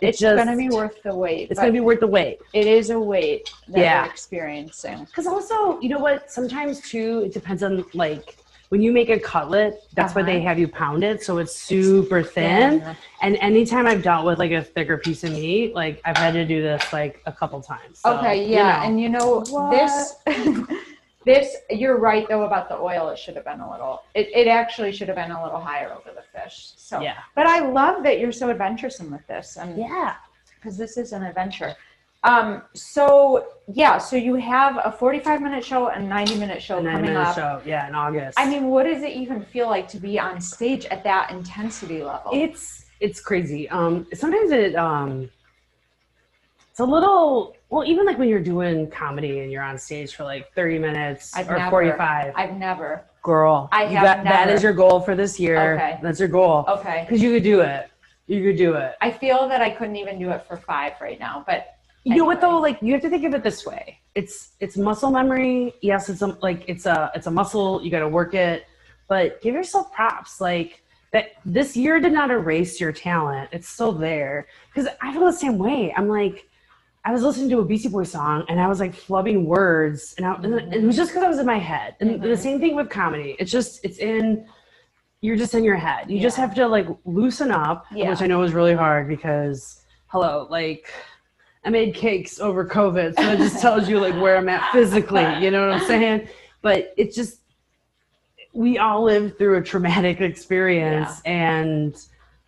[0.00, 1.50] It It's just- gonna be worth the wait.
[1.50, 2.40] It's gonna be worth the wait.
[2.52, 4.02] It is a wait that Yeah.
[4.02, 5.04] we're experiencing.
[5.04, 6.30] Because also, you know what?
[6.30, 8.36] Sometimes too, it depends on like
[8.74, 10.48] when you make a cutlet, that's why they Uh-huh.
[10.48, 12.80] have you pound it, so it's super thin.
[12.80, 12.96] Thin.
[13.22, 16.44] And anytime I've dealt with like a thicker piece of meat, like I've had to
[16.44, 18.00] do this like a couple times.
[18.00, 18.86] So, Okay, you yeah, know.
[18.88, 19.70] and you know What?
[19.70, 20.16] this.
[21.24, 23.10] this you're right though about the oil.
[23.10, 24.02] It should have been a little.
[24.16, 26.72] It, it actually should have been a little higher over the fish.
[26.76, 30.14] So, yeah, but I love that you're so adventuresome with this, and yeah.
[30.56, 31.76] because this is an adventure.
[32.24, 36.86] Um, so yeah, so you have a 45 minute show and 90 minute show And
[36.86, 37.34] then coming the up.
[37.36, 38.38] show, yeah, in August.
[38.40, 42.02] I mean, what does it even feel like to be on stage at that intensity
[42.02, 42.30] level?
[42.32, 43.68] it's it's crazy.
[43.68, 45.28] Um, sometimes it um,
[46.70, 50.24] it's a little well, even like when you're doing comedy and you're on stage for
[50.24, 52.32] like 30 minutes I've or never- 45.
[52.36, 53.04] I've never.
[53.22, 55.74] Girl, I have got- that is your goal for this year.
[55.74, 55.98] Okay.
[56.02, 56.64] That's your goal.
[56.68, 57.04] Okay.
[57.06, 57.90] Because you could do it.
[58.26, 58.94] You could do it.
[59.02, 61.73] I feel that I couldn't even do it for five right now, but
[62.04, 62.58] You know what though?
[62.58, 63.98] Like you have to think of it this way.
[64.14, 65.74] It's it's muscle memory.
[65.80, 67.82] Yes, it's a, like it's a it's a muscle.
[67.82, 68.66] You got to work it,
[69.08, 70.40] but give yourself props.
[70.40, 70.82] Like
[71.12, 71.32] that.
[71.46, 73.48] This year did not erase your talent.
[73.52, 74.48] It's still there.
[74.72, 75.94] Because I feel the same way.
[75.96, 76.46] I'm like,
[77.06, 80.26] I was listening to a Beastie Boy song and I was like flubbing words, and,
[80.26, 81.96] I, and it was just because I was in my head.
[82.00, 82.38] And the Mhm.
[82.38, 83.36] same thing with comedy.
[83.38, 84.46] It's just it's in.
[85.22, 86.10] You're just in your head.
[86.10, 88.10] You just have to like loosen up, Yeah.
[88.10, 90.92] which I know is really hard because hello, like
[91.64, 95.24] I made cakes over COVID, so that just tells you like where I'm at physically.
[95.42, 96.28] You know what I'm saying?
[96.60, 97.40] But it's just
[98.52, 101.96] we all live through a traumatic experience, and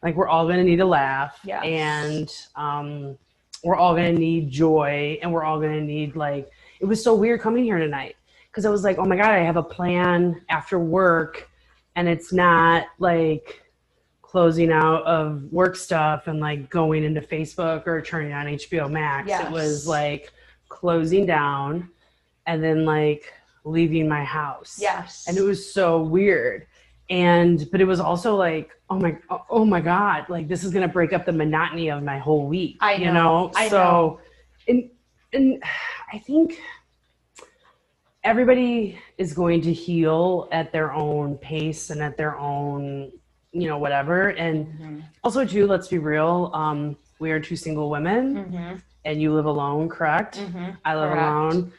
[0.03, 1.65] like we're all gonna need a laugh, Yes.
[1.65, 3.19] and um,
[3.65, 6.51] we're all gonna need joy, and we're all gonna need like.
[6.79, 8.17] It was so weird coming here tonight
[8.51, 11.49] because I was like, oh my god, I have a plan after work,
[11.95, 13.63] and it's not like
[14.27, 19.29] closing out of work stuff and like going into Facebook or turning on HBO Max.
[19.29, 19.47] Yes.
[19.47, 20.33] It was like
[20.69, 21.89] closing down
[22.47, 23.33] and then like
[23.65, 24.79] leaving my house.
[24.81, 25.25] yes.
[25.29, 26.67] And it was so weird.
[27.09, 29.17] And but it was also like, oh my
[29.49, 32.79] oh my God, like this is gonna break up the monotony of my whole week.
[32.81, 33.53] I You know, know?
[33.55, 34.21] I so know.
[34.67, 34.91] and
[35.33, 35.63] and
[36.13, 36.61] I think
[38.25, 43.13] everybody is going to heal at their own pace and at their own
[43.61, 45.03] you know whatever and Mhm.
[45.25, 48.81] also too let's be real um we are two single women Mhm.
[49.05, 50.77] and you live alone correct Mhm.
[50.85, 51.27] i live Correct.
[51.55, 51.73] alone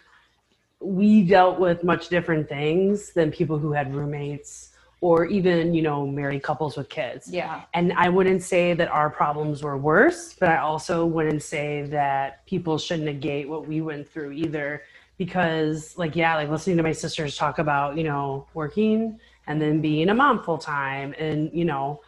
[0.79, 6.05] we dealt with much different things than people who had roommates or even you know
[6.07, 7.61] married couples with kids Yeah.
[7.73, 12.45] and I wouldn't say that our problems were worse, but I also wouldn't say that
[12.47, 14.81] people should negate what we went through either.
[15.19, 19.81] Because, like, yeah, like listening to my sisters talk about, you know, working and then
[19.81, 22.01] being a mom full time and, you know,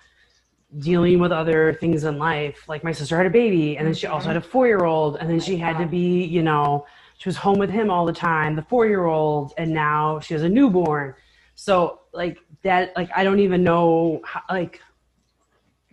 [0.77, 2.67] dealing with other things in life.
[2.67, 5.17] Like, my sister had a baby and then she also had a four year old,
[5.17, 6.85] and then she had to be, you know,
[7.17, 10.33] she was home with him all the time, the four year old, and now she
[10.33, 11.15] has a newborn.
[11.55, 14.81] So, like, that, like, I don't even know, how, like,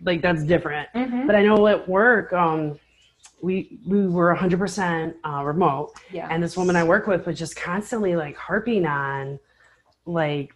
[0.03, 0.87] like that's different.
[0.93, 1.25] Mhm.
[1.25, 2.77] But I know at work, um,
[3.41, 6.27] we we were 100% uh, remote, Yeah.
[6.29, 9.39] and this woman I work with was just constantly like harping on,
[10.05, 10.53] like,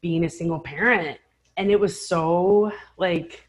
[0.00, 1.18] being a single parent,
[1.56, 3.48] and it was so like,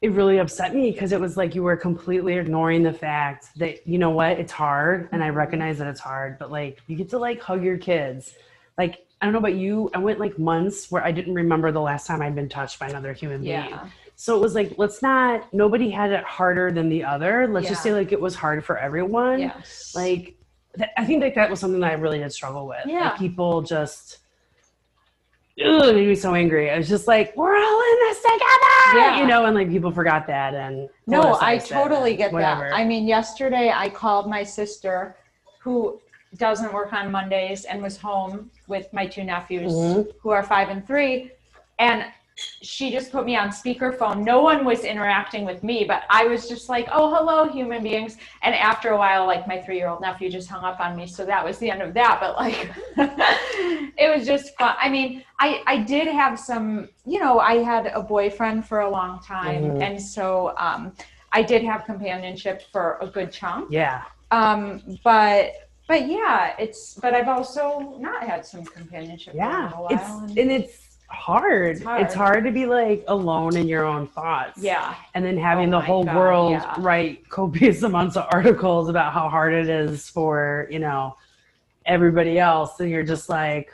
[0.00, 3.86] it really upset me because it was like you were completely ignoring the fact that
[3.86, 7.10] you know what, it's hard, and I recognize that it's hard, but like you get
[7.10, 8.34] to like hug your kids,
[8.76, 9.06] like.
[9.22, 9.90] I don't know about you.
[9.92, 12.88] I went like months where I didn't remember the last time I'd been touched by
[12.88, 13.68] another human being.
[13.68, 13.86] Yeah.
[14.16, 17.46] So it was like, let's not, nobody had it harder than the other.
[17.46, 19.40] Let's just say like it was hard for everyone.
[19.40, 19.92] Yes.
[19.94, 20.38] Like,
[20.96, 22.86] I think like that was something that I really did struggle with.
[22.86, 23.10] Yeah.
[23.10, 24.19] Like people just,
[25.64, 26.70] ugh, it made me so angry.
[26.70, 28.98] I was just like, we're all in this together.
[28.98, 29.20] Yeah.
[29.20, 30.88] You know, and like people forgot that and.
[31.06, 32.68] No, I totally get whatever.
[32.70, 32.74] that.
[32.74, 35.16] I mean, yesterday I called my sister
[35.60, 36.00] who
[36.36, 40.08] doesn't work on Mondays and was home with my two nephews Mhm.
[40.20, 41.32] who are five and three.
[41.78, 42.04] And
[42.62, 44.22] she just put me on speakerphone.
[44.24, 48.16] No one was interacting with me, but I was just like, oh, hello, human beings.
[48.42, 51.06] And after a while, like my three year old nephew just hung up on me.
[51.06, 52.18] So that was the end of that.
[52.20, 52.70] But like,
[53.96, 54.74] it was just fun.
[54.80, 58.90] I mean, I, I did have some, you know, I had a boyfriend for a
[58.90, 59.62] long time.
[59.62, 59.82] Mhm.
[59.82, 60.92] And so um,
[61.32, 63.70] I did have companionship for a good chunk.
[63.70, 64.02] Yeah.
[64.30, 65.52] Um, but,
[65.88, 69.70] but yeah, it's, but I've also not had some companionship Yeah.
[69.70, 70.24] for a while.
[70.26, 71.76] It's, and it's hard.
[71.76, 72.02] It's hard.
[72.02, 74.62] It's hard to be like alone in your own thoughts.
[74.62, 74.94] yeah.
[75.14, 76.74] and then having Oh the whole God, world yeah.
[76.78, 81.16] write copious amounts of articles about how hard it is for you know
[81.86, 83.72] everybody else and you're just like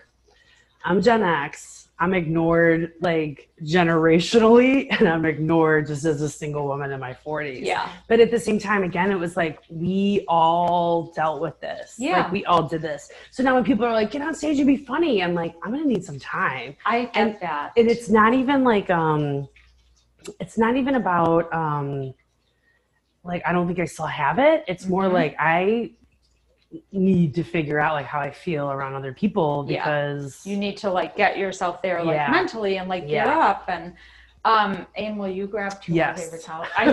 [0.85, 6.93] i'm gen x I'm ignored like generationally, and I'm ignored just as a single woman
[6.93, 7.65] in my 40s.
[7.65, 7.89] Yeah.
[8.09, 11.95] But at the same time, again, it was like we all dealt with this.
[11.99, 12.19] Yeah.
[12.25, 13.11] Like we all did this.
[13.31, 15.71] So now when people are like, get on stage and be funny, I'm like, I'm
[15.73, 16.77] gonna need some time.
[16.85, 17.73] I get And- that.
[17.77, 19.49] And it's not even like um
[20.41, 22.13] it's not even about um
[23.25, 24.65] like I don't think I still have it.
[24.69, 25.13] It's more Mhm.
[25.13, 25.93] like I
[26.93, 29.85] need to figure out like how I feel around other people Yeah.
[29.85, 32.31] because you need to like get yourself there like Yeah.
[32.31, 33.95] mentally and like get up and
[34.45, 36.25] um and will you grab two Yes.
[36.31, 36.69] paper towels?
[36.77, 36.85] I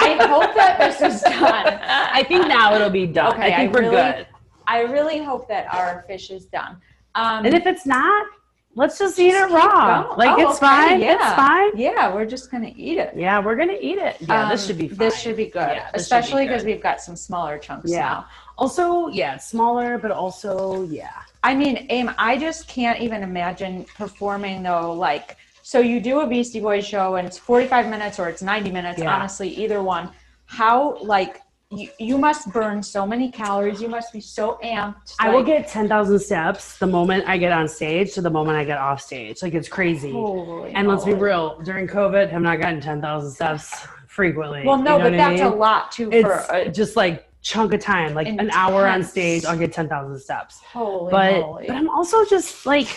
[0.00, 1.78] I hope that this is done.
[2.18, 3.34] I think now it'll be done.
[3.34, 4.26] Okay, I think I we're really- good.
[4.66, 6.78] I really hope that our fish is done.
[7.14, 8.26] Um And if it's not,
[8.74, 10.04] let's just eat it raw.
[10.04, 10.18] going.
[10.18, 11.00] Like Oh, it's okay, fine.
[11.02, 11.12] yeah.
[11.14, 11.76] It's fine.
[11.76, 13.12] yeah, we're just gonna eat it.
[13.14, 14.16] Yeah, we're gonna eat it.
[14.20, 14.98] Yeah, this Um, should be fine.
[14.98, 18.00] This should be good, Yeah, this especially because we've got some smaller chunks Yeah.
[18.00, 18.26] now.
[18.58, 21.10] Also, yeah, smaller, but also, yeah.
[21.42, 24.92] I mean, Aim, I just can't even imagine performing though.
[24.92, 28.70] Like, so you do a Beastie Boys show and it's 45 minutes or it's 90
[28.70, 29.14] minutes, Yeah.
[29.14, 30.10] honestly, either one.
[30.46, 31.40] How, like,
[31.70, 33.80] you, you must burn so many calories.
[33.80, 35.14] You must be so amped.
[35.18, 38.64] I will get 10,000 steps the moment I get on stage to the moment I
[38.64, 39.42] get off stage.
[39.42, 40.12] Like, it's crazy.
[40.12, 44.64] Holy and let's be real, during COVID, I've not gotten 10,000 steps frequently.
[44.66, 45.52] Well, no, You know but what I that's mean?
[45.52, 49.02] a lot too It's for a just like chunk of time, like an hour on
[49.02, 50.60] stage, I'll get 10,000 steps.
[50.60, 51.66] holy but moly.
[51.66, 52.88] but I'm also just like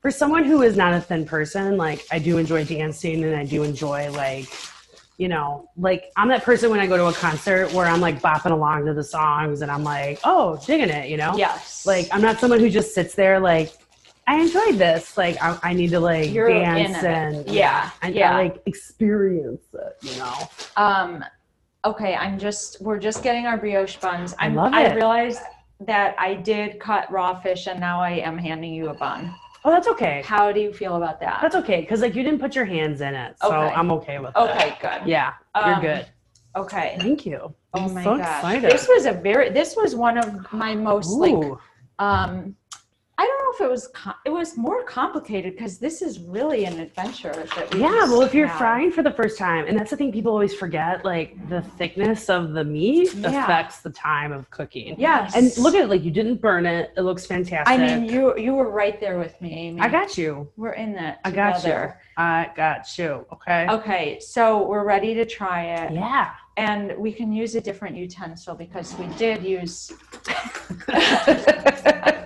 [0.00, 3.44] for someone who is not a thin person, like I do enjoy dancing and I
[3.44, 4.48] do enjoy like
[5.18, 8.22] you know, like I'm that person when I go to a concert where I'm like
[8.22, 11.36] bopping along to the songs and I'm like, oh, digging it, you know?
[11.36, 11.84] yes.
[11.84, 13.72] Like I'm not someone who just sits there like
[14.28, 15.16] I enjoyed this.
[15.16, 18.32] Like I, I need to like You're dance and Yeah, I, yeah.
[18.32, 20.34] I like experience it, you know.
[20.76, 21.24] Um,
[21.88, 24.34] okay, I'm just we're just getting our brioche buns.
[24.38, 25.40] I love I realized
[25.80, 29.34] that I did cut raw fish, and now I am handing you a bun.
[29.64, 30.22] Oh, that's okay.
[30.24, 31.38] How do you feel about that?
[31.42, 33.74] That's okay because like you didn't put your hands in it, so Okay.
[33.74, 34.38] I'm okay with it.
[34.38, 34.76] okay.
[34.80, 35.00] Good.
[35.06, 36.06] Yeah, you're Um, good.
[36.56, 36.96] Okay.
[37.00, 37.54] Thank you.
[37.74, 38.36] Oh I'm my so gosh.
[38.38, 38.70] excited.
[38.70, 39.50] This was a very.
[39.50, 41.58] This was one of my most like.
[42.00, 42.54] Um,
[43.20, 43.88] I don't know if it was.
[43.88, 47.32] Com- it was more complicated because this is really an adventure.
[47.56, 50.12] That we Yeah, well, if you're frying for the first time, and that's the thing
[50.12, 53.42] people always forget, like the thickness of the meat Yeah.
[53.42, 54.94] affects the time of cooking.
[54.98, 55.34] Yes.
[55.34, 56.92] And look at it, like you didn't burn it.
[56.96, 57.66] It looks fantastic.
[57.66, 59.80] I mean, you you were right there with me, Amy.
[59.80, 60.48] I got you.
[60.56, 61.18] We're in that.
[61.24, 61.92] I got you.
[62.16, 63.26] I got you.
[63.32, 63.66] Okay.
[63.68, 65.92] Okay, so we're ready to try it.
[65.92, 66.30] Yeah.
[66.56, 69.92] And we can use a different utensil because we did use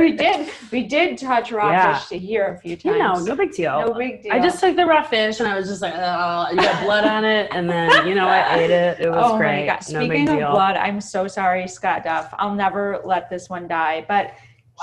[0.00, 1.98] we did we did touch raw Yeah.
[1.98, 3.26] fish to here a few you know, times.
[3.26, 3.80] no big deal.
[3.88, 4.32] no big deal.
[4.32, 7.04] I just took the raw fish and I was just like, oh, you got blood
[7.04, 9.00] on it, and then you know I ate it.
[9.00, 9.66] It was oh great.
[9.66, 9.82] my god!
[9.90, 10.50] No Speaking of deal.
[10.52, 12.32] blood, I'm so sorry, Scott Duff.
[12.38, 14.04] I'll never let this one die.
[14.08, 14.32] But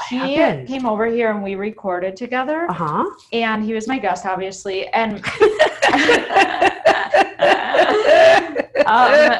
[0.09, 0.67] he happened?
[0.67, 3.05] came over here and we recorded together, Uh huh.
[3.33, 5.23] and he was my guest, obviously, and
[8.85, 9.39] um,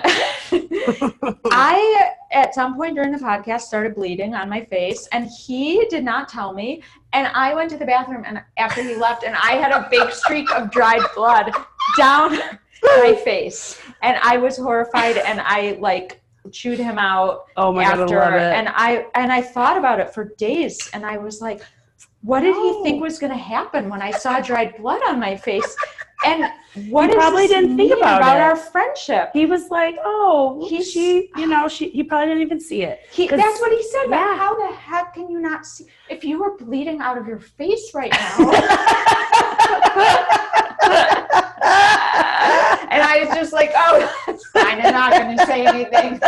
[1.52, 6.04] I, at some point during the podcast, started bleeding on my face, and he did
[6.04, 6.84] not tell me.
[7.14, 10.12] And I went to the bathroom, and after he left, and I had a big
[10.12, 11.52] streak of dried blood
[11.98, 12.38] down
[12.84, 16.22] my face, and I was horrified, and I like
[16.52, 20.34] chewed him out oh my god, I and I and I thought about it for
[20.38, 21.62] days, and I was like.
[22.22, 25.38] What did he think was going to happen when I saw dried blood on my
[25.38, 25.74] face?
[26.26, 26.52] And
[26.90, 28.42] what He probably didn't think mean about it.
[28.42, 29.30] our friendship?
[29.32, 31.90] he was like, oh, He- she, you know, she.
[31.90, 33.00] He probably didn't even see it.
[33.12, 34.06] He, that's what he said.
[34.10, 34.36] Yeah.
[34.38, 35.86] how the heck can you not see?
[36.10, 38.36] If you were bleeding out of your face right now,
[42.92, 44.08] and I was just like, "Oh,
[44.54, 44.82] fine.
[44.82, 46.20] I'm not going to say anything."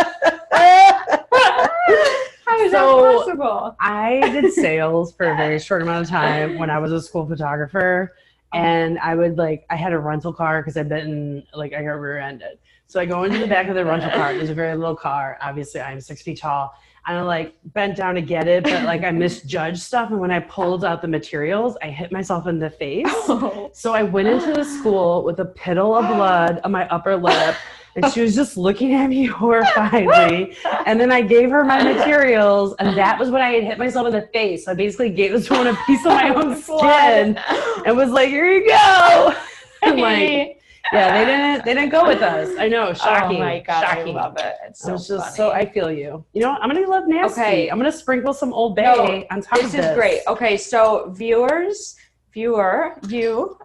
[2.46, 3.76] How is So- that possible?
[3.80, 7.26] I did sales for a very short amount of time when I was a school
[7.26, 8.14] photographer.
[8.54, 11.91] And I would like, I had a rental car because I'd been like, I got
[11.91, 12.60] rear ended.
[12.88, 14.34] So I go into the back of the rental car.
[14.34, 15.38] It was a very little car.
[15.41, 16.74] Obviously, I'm six feet tall.
[17.08, 20.12] And I like bent down to get it, but like I misjudged stuff.
[20.12, 23.08] And when I pulled out the materials, I hit myself in the face.
[23.74, 27.56] So I went into the school with a piddle of blood on my upper lip,
[27.96, 30.56] and she was just looking at me horrifiedly.
[30.86, 34.08] And then I gave her my materials, and that was when I had hit myself
[34.08, 34.66] in the face.
[34.66, 37.38] So I basically gave this woman a piece of my own skin
[37.86, 39.34] and was like, "Here you go."
[39.84, 40.62] And like,
[40.94, 42.56] yeah, they didn't they didn't go with us.
[42.60, 43.38] I know, oh shocking.
[43.38, 44.16] Oh my god, shocking.
[44.16, 44.54] I love it.
[44.68, 45.36] It's so was just funny.
[45.36, 46.24] so I feel you.
[46.34, 46.52] You know.
[46.52, 47.42] I'm gonna love nasty.
[47.42, 47.68] Okay.
[47.70, 49.96] I'm gonna sprinkle some Old Bay No, on top this of is this.
[49.98, 50.20] great.
[50.28, 51.96] Okay, so viewers,
[52.32, 53.58] viewer, you,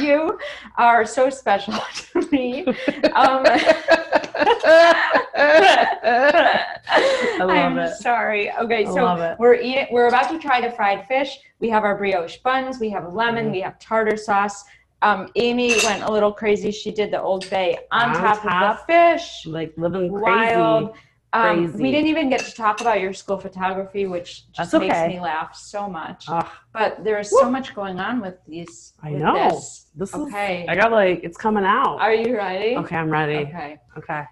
[0.00, 0.38] you
[0.78, 2.64] are so special to me.
[2.66, 3.44] Um,
[5.34, 7.94] I love I'm it.
[7.96, 8.50] Sorry.
[8.52, 9.86] Okay, I so we're eating.
[9.90, 11.38] We're about to try the fried fish.
[11.60, 12.78] We have our brioche buns.
[12.80, 13.48] We have lemon.
[13.48, 13.52] Mhm.
[13.52, 14.64] We have tartar sauce.
[15.02, 16.70] Um, Amy went a little crazy.
[16.70, 18.86] She did the Old Bay on, On top, of top.
[18.86, 19.46] the fish.
[19.46, 20.88] Like living crazy.
[21.34, 24.94] Um, we didn't even get to talk about your school photography, which just That's makes
[24.94, 25.08] okay.
[25.08, 26.26] me laugh so much.
[26.28, 28.92] Ugh, But there is so much going on with these.
[29.02, 29.50] I with know.
[29.50, 29.86] This.
[29.94, 30.64] this Okay.
[30.64, 30.68] is.
[30.68, 31.98] I got like it's coming out.
[32.00, 32.76] Are you ready?
[32.76, 33.46] okay, I'm ready.
[33.46, 33.78] Okay.
[33.96, 34.24] Okay.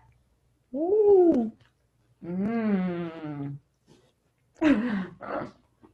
[0.74, 1.50] Ooh,
[2.24, 3.56] Mmm.
[4.60, 4.70] this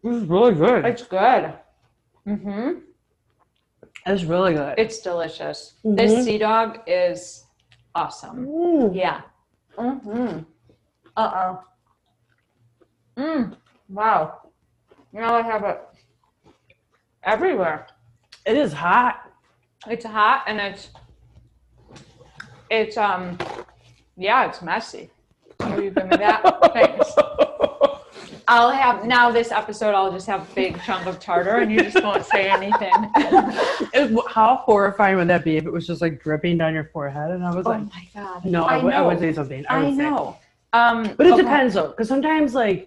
[0.05, 0.85] is really good.
[0.85, 1.53] It's good.
[2.27, 2.71] Mm-hmm.
[4.07, 4.75] It's really good.
[4.77, 5.75] It's delicious.
[5.85, 5.97] Mhm.
[5.97, 7.45] This sea dog is
[7.95, 8.45] awesome.
[8.49, 8.91] Ooh.
[8.93, 9.21] Yeah.
[9.79, 10.41] Mm-hmm.
[11.17, 11.63] Uh-oh.
[13.17, 13.57] Mm.
[13.89, 14.41] Wow.
[15.13, 15.81] Now I have it
[17.25, 17.87] everywhere.
[18.45, 19.31] It is hot.
[19.89, 20.91] It's hot and it's
[22.71, 23.39] it's um
[24.17, 25.11] yeah, it's messy.
[25.61, 26.43] Will you give me that?
[26.75, 27.13] Thanks.
[28.49, 31.81] I'll have now this episode I'll just have a big chunk of tartar and you
[31.83, 32.93] just won't say anything.
[33.95, 37.31] It- how horrifying would that be if it was just like dripping down your forehead?
[37.31, 38.45] And I was oh like, my god.
[38.45, 39.65] no, I, I would, I say something.
[39.71, 40.46] I, I would say.
[40.77, 41.43] Um But it okay.
[41.43, 42.81] depends though, because sometimes like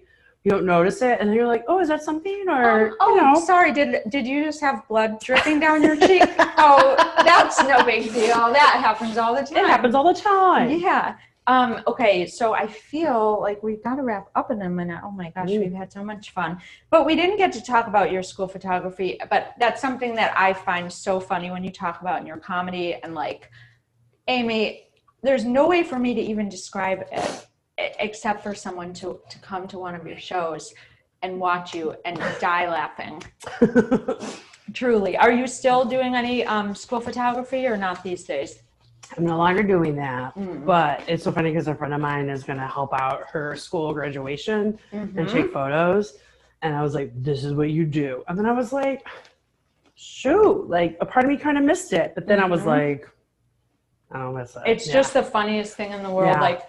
[0.43, 2.45] you don't notice it, and then you're like, oh, is that something?
[2.47, 3.71] Or Um, oh, you know, sorry.
[3.79, 6.23] Did did you just have blood dripping down your cheek?
[6.57, 6.95] oh,
[7.29, 8.41] that's no big deal.
[8.59, 9.65] That happens all the time.
[9.65, 10.69] it happens all the time.
[10.89, 11.15] Yeah.
[11.47, 15.01] Um, okay, so I feel like we've got to wrap up in a minute.
[15.03, 16.61] Oh my gosh, we've had so much fun.
[16.91, 20.53] But we didn't get to talk about your school photography, but that's something that I
[20.53, 23.49] find so funny when you talk about in your comedy and like
[24.27, 24.61] Amy,
[25.23, 27.47] there's no way for me to even describe it
[27.99, 30.73] except for someone to to come to one of your shows
[31.21, 33.21] and watch you and die laughing.
[34.73, 35.17] Truly.
[35.17, 38.59] Are you still doing any um, school photography or not these days?
[39.17, 40.35] I'm no longer doing that.
[40.35, 40.65] Mm.
[40.65, 43.55] But it's so funny because a friend of mine is going to help out her
[43.55, 45.31] school graduation and Mhm.
[45.31, 46.19] take photos.
[46.61, 48.23] And I was like, this is what you do.
[48.27, 49.07] And then I was like,
[49.95, 52.13] shoot, like a part of me kind of missed it.
[52.15, 52.65] But then I was Mhm.
[52.67, 53.09] like,
[54.11, 54.61] I don't miss it.
[54.67, 54.93] It's Yeah.
[54.93, 56.29] just the funniest thing in the world.
[56.29, 56.41] Yeah.
[56.41, 56.61] Like,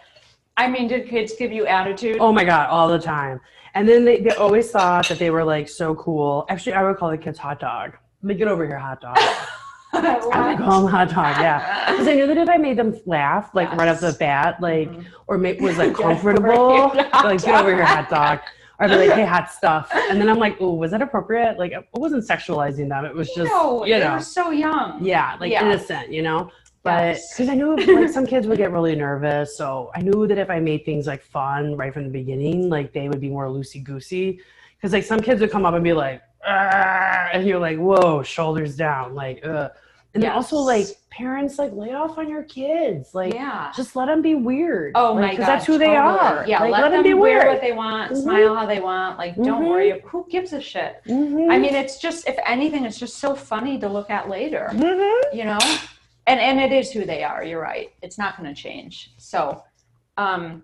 [0.61, 2.19] I mean, did kids give you attitude?
[2.21, 3.41] Oh my god, all the time.
[3.75, 6.45] And then they, they always thought that they were like so cool.
[6.51, 7.97] Actually, I would call the kids hot dog.
[8.23, 9.17] Like, get over here, hot dog.
[9.95, 11.91] I would call them hot dog, yeah.
[11.93, 14.91] Because I knew that if I made them laugh, like right off the bat, like,
[14.91, 15.07] Mhm.
[15.29, 18.41] or was like Get comfortable, here, hot like, get over here, hot dog.
[18.79, 19.91] Or I'd be like, hey, hot stuff.
[19.95, 21.59] And then I'm like, oh, was that appropriate?
[21.59, 23.07] Like, I wasn't sexualizing them.
[23.07, 25.03] It was just, no, you they know, were so young.
[25.05, 25.65] yeah, like Yeah.
[25.65, 26.51] innocent, you know?
[26.83, 27.35] But Yes.
[27.35, 30.49] because I knew like some kids would get really nervous, so I knew that if
[30.49, 33.83] I made things like fun right from the beginning, like they would be more loosey
[33.85, 34.41] goosey.
[34.77, 38.23] Because like some kids would come up and be like, "Ah," and you're like, whoa,
[38.23, 39.71] shoulders down, like, ugh.
[40.15, 43.71] And then also like parents like lay off on your kids, like yeah.
[43.77, 44.93] just let them be weird.
[44.97, 46.45] Oh like, my god, because that's who they are.
[46.49, 47.47] Yeah, like, let, them, them be wear weird.
[47.49, 48.23] what they want, Mhm.
[48.23, 49.19] smile how they want.
[49.19, 49.69] Like, don't Mhm.
[49.69, 50.01] worry.
[50.07, 51.01] Who gives a shit?
[51.07, 51.49] Mhm.
[51.53, 54.71] I mean, it's just if anything, it's just so funny to look at later.
[54.73, 55.35] Mhm.
[55.35, 55.59] you know
[56.27, 59.63] and and it is who they are you're right it's not going to change so
[60.17, 60.63] um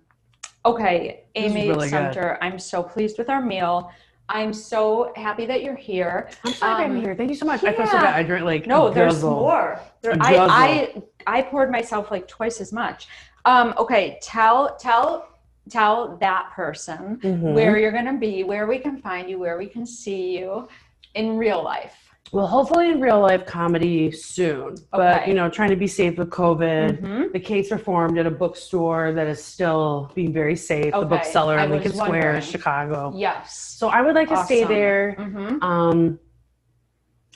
[0.64, 1.90] okay amy really good.
[1.90, 3.90] sumter i'm so pleased with our meal
[4.28, 7.14] i'm so happy that you're here I'm sorry Um, I'm here.
[7.14, 7.62] Thank you so much.
[7.62, 8.14] I feel so bad.
[8.16, 9.30] I drank like no there's guzzle.
[9.30, 10.36] more there, I,
[10.66, 11.02] I
[11.38, 13.06] i poured myself like twice as much
[13.44, 15.28] um okay tell tell
[15.70, 17.52] tell that person Mhm.
[17.54, 20.68] where you're going to be where we can find you where we can see you
[21.14, 24.76] in real life Well, hopefully in real life comedy soon.
[24.90, 27.00] But you know, trying to be safe with COVID.
[27.00, 27.32] Mhm.
[27.32, 30.92] The case reformed at a bookstore that is still being very safe.
[30.92, 32.40] The Book Cellar in Lincoln Square, wondering.
[32.42, 33.12] Chicago.
[33.14, 34.74] yes So I would like to stay Awesome.
[34.74, 35.12] there.
[35.18, 36.18] hmm Um,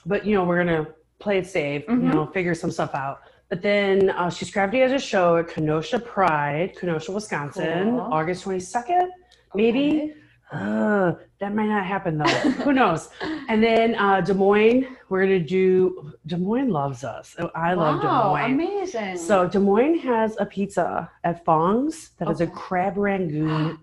[0.05, 0.87] but you know, we're gonna
[1.19, 1.85] play it safe.
[1.87, 2.03] Mhm.
[2.03, 3.19] You know, figure some stuff out.
[3.49, 7.99] But then uh, she's crafty as a show at Kenosha Pride, Kenosha, Wisconsin, Cool.
[8.11, 9.09] August twenty second.
[9.55, 10.13] Maybe.
[10.51, 12.25] Uh, that might not happen though.
[12.65, 13.09] Who knows?
[13.47, 16.11] And then uh, Des Moines, we're gonna do.
[16.27, 17.35] Des Moines loves us.
[17.39, 18.53] Oh, I love Des Wow, Moines.
[18.53, 19.17] amazing.
[19.17, 23.79] So Des Moines has a pizza at Fong's that that is a crab rangoon.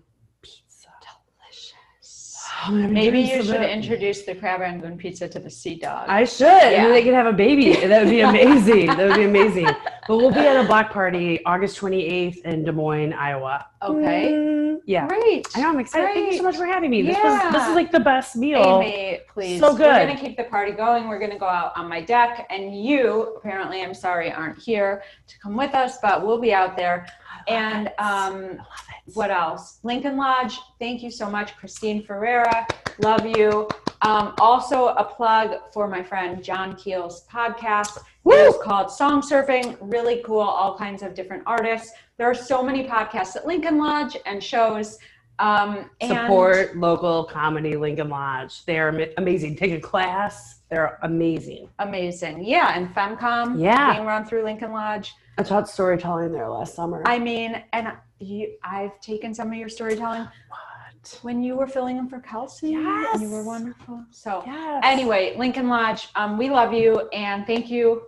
[2.67, 6.05] Oh, Maybe you should introduce the crab rangoon pizza to the sea dog.
[6.09, 6.83] I should, and Yeah.
[6.83, 7.73] then they could have a baby.
[7.89, 8.87] That would be amazing.
[8.87, 9.65] that would be amazing.
[10.07, 13.65] But we'll be at a block party August 28th in Des Moines, Iowa.
[13.81, 14.31] okay.
[14.33, 15.07] Mm, yeah.
[15.07, 15.47] Great.
[15.55, 15.69] I know.
[15.69, 16.13] I'm excited.
[16.13, 17.01] Thank you so much for having me.
[17.03, 18.81] This was this is like the best meal.
[18.83, 19.59] Amy, please.
[19.59, 19.85] So good.
[19.87, 21.07] We're gonna keep the party going.
[21.07, 25.39] We're gonna go out on my deck, and you apparently, I'm sorry, aren't here to
[25.39, 27.05] come with us, but we'll be out there.
[27.49, 28.59] And um, I love
[29.07, 29.15] it.
[29.15, 29.79] what else?
[29.83, 30.57] Lincoln Lodge.
[30.79, 32.67] Thank you so much, Christine Ferreira.
[32.99, 33.67] Love you.
[34.01, 37.97] Um, also, a plug for my friend John Keel's podcast.
[38.25, 39.77] It's called Song Surfing.
[39.81, 40.39] Really cool.
[40.41, 41.91] All kinds of different artists.
[42.17, 44.97] There are so many podcasts at Lincoln Lodge and shows.
[45.39, 48.65] Um, and Support local comedy Lincoln Lodge.
[48.65, 49.55] They're amazing.
[49.55, 50.59] Take a class.
[50.69, 51.69] They're amazing.
[51.79, 52.43] Amazing.
[52.43, 52.73] Yeah.
[52.77, 53.93] And FemCom Yeah.
[53.93, 55.13] being run through Lincoln Lodge.
[55.39, 57.01] I taught storytelling there last summer.
[57.05, 61.19] I mean, and you, I've taken some of your storytelling what?
[61.21, 62.73] when you were filling in for Kelsey.
[62.75, 64.03] And you were wonderful.
[64.11, 64.81] So, Yes.
[64.85, 68.01] anyway, Lincoln Lodge, um, we love you and thank you.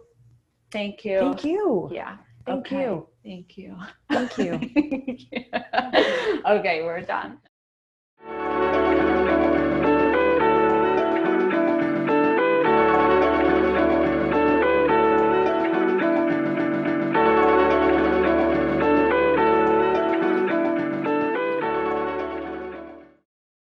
[0.73, 1.19] Thank you.
[1.19, 1.89] thank you.
[1.89, 2.17] Yeah.
[2.45, 2.81] Thank Okay.
[2.81, 3.07] you.
[3.23, 3.77] Thank you.
[4.09, 4.51] Thank you.
[6.45, 7.37] okay, we're done.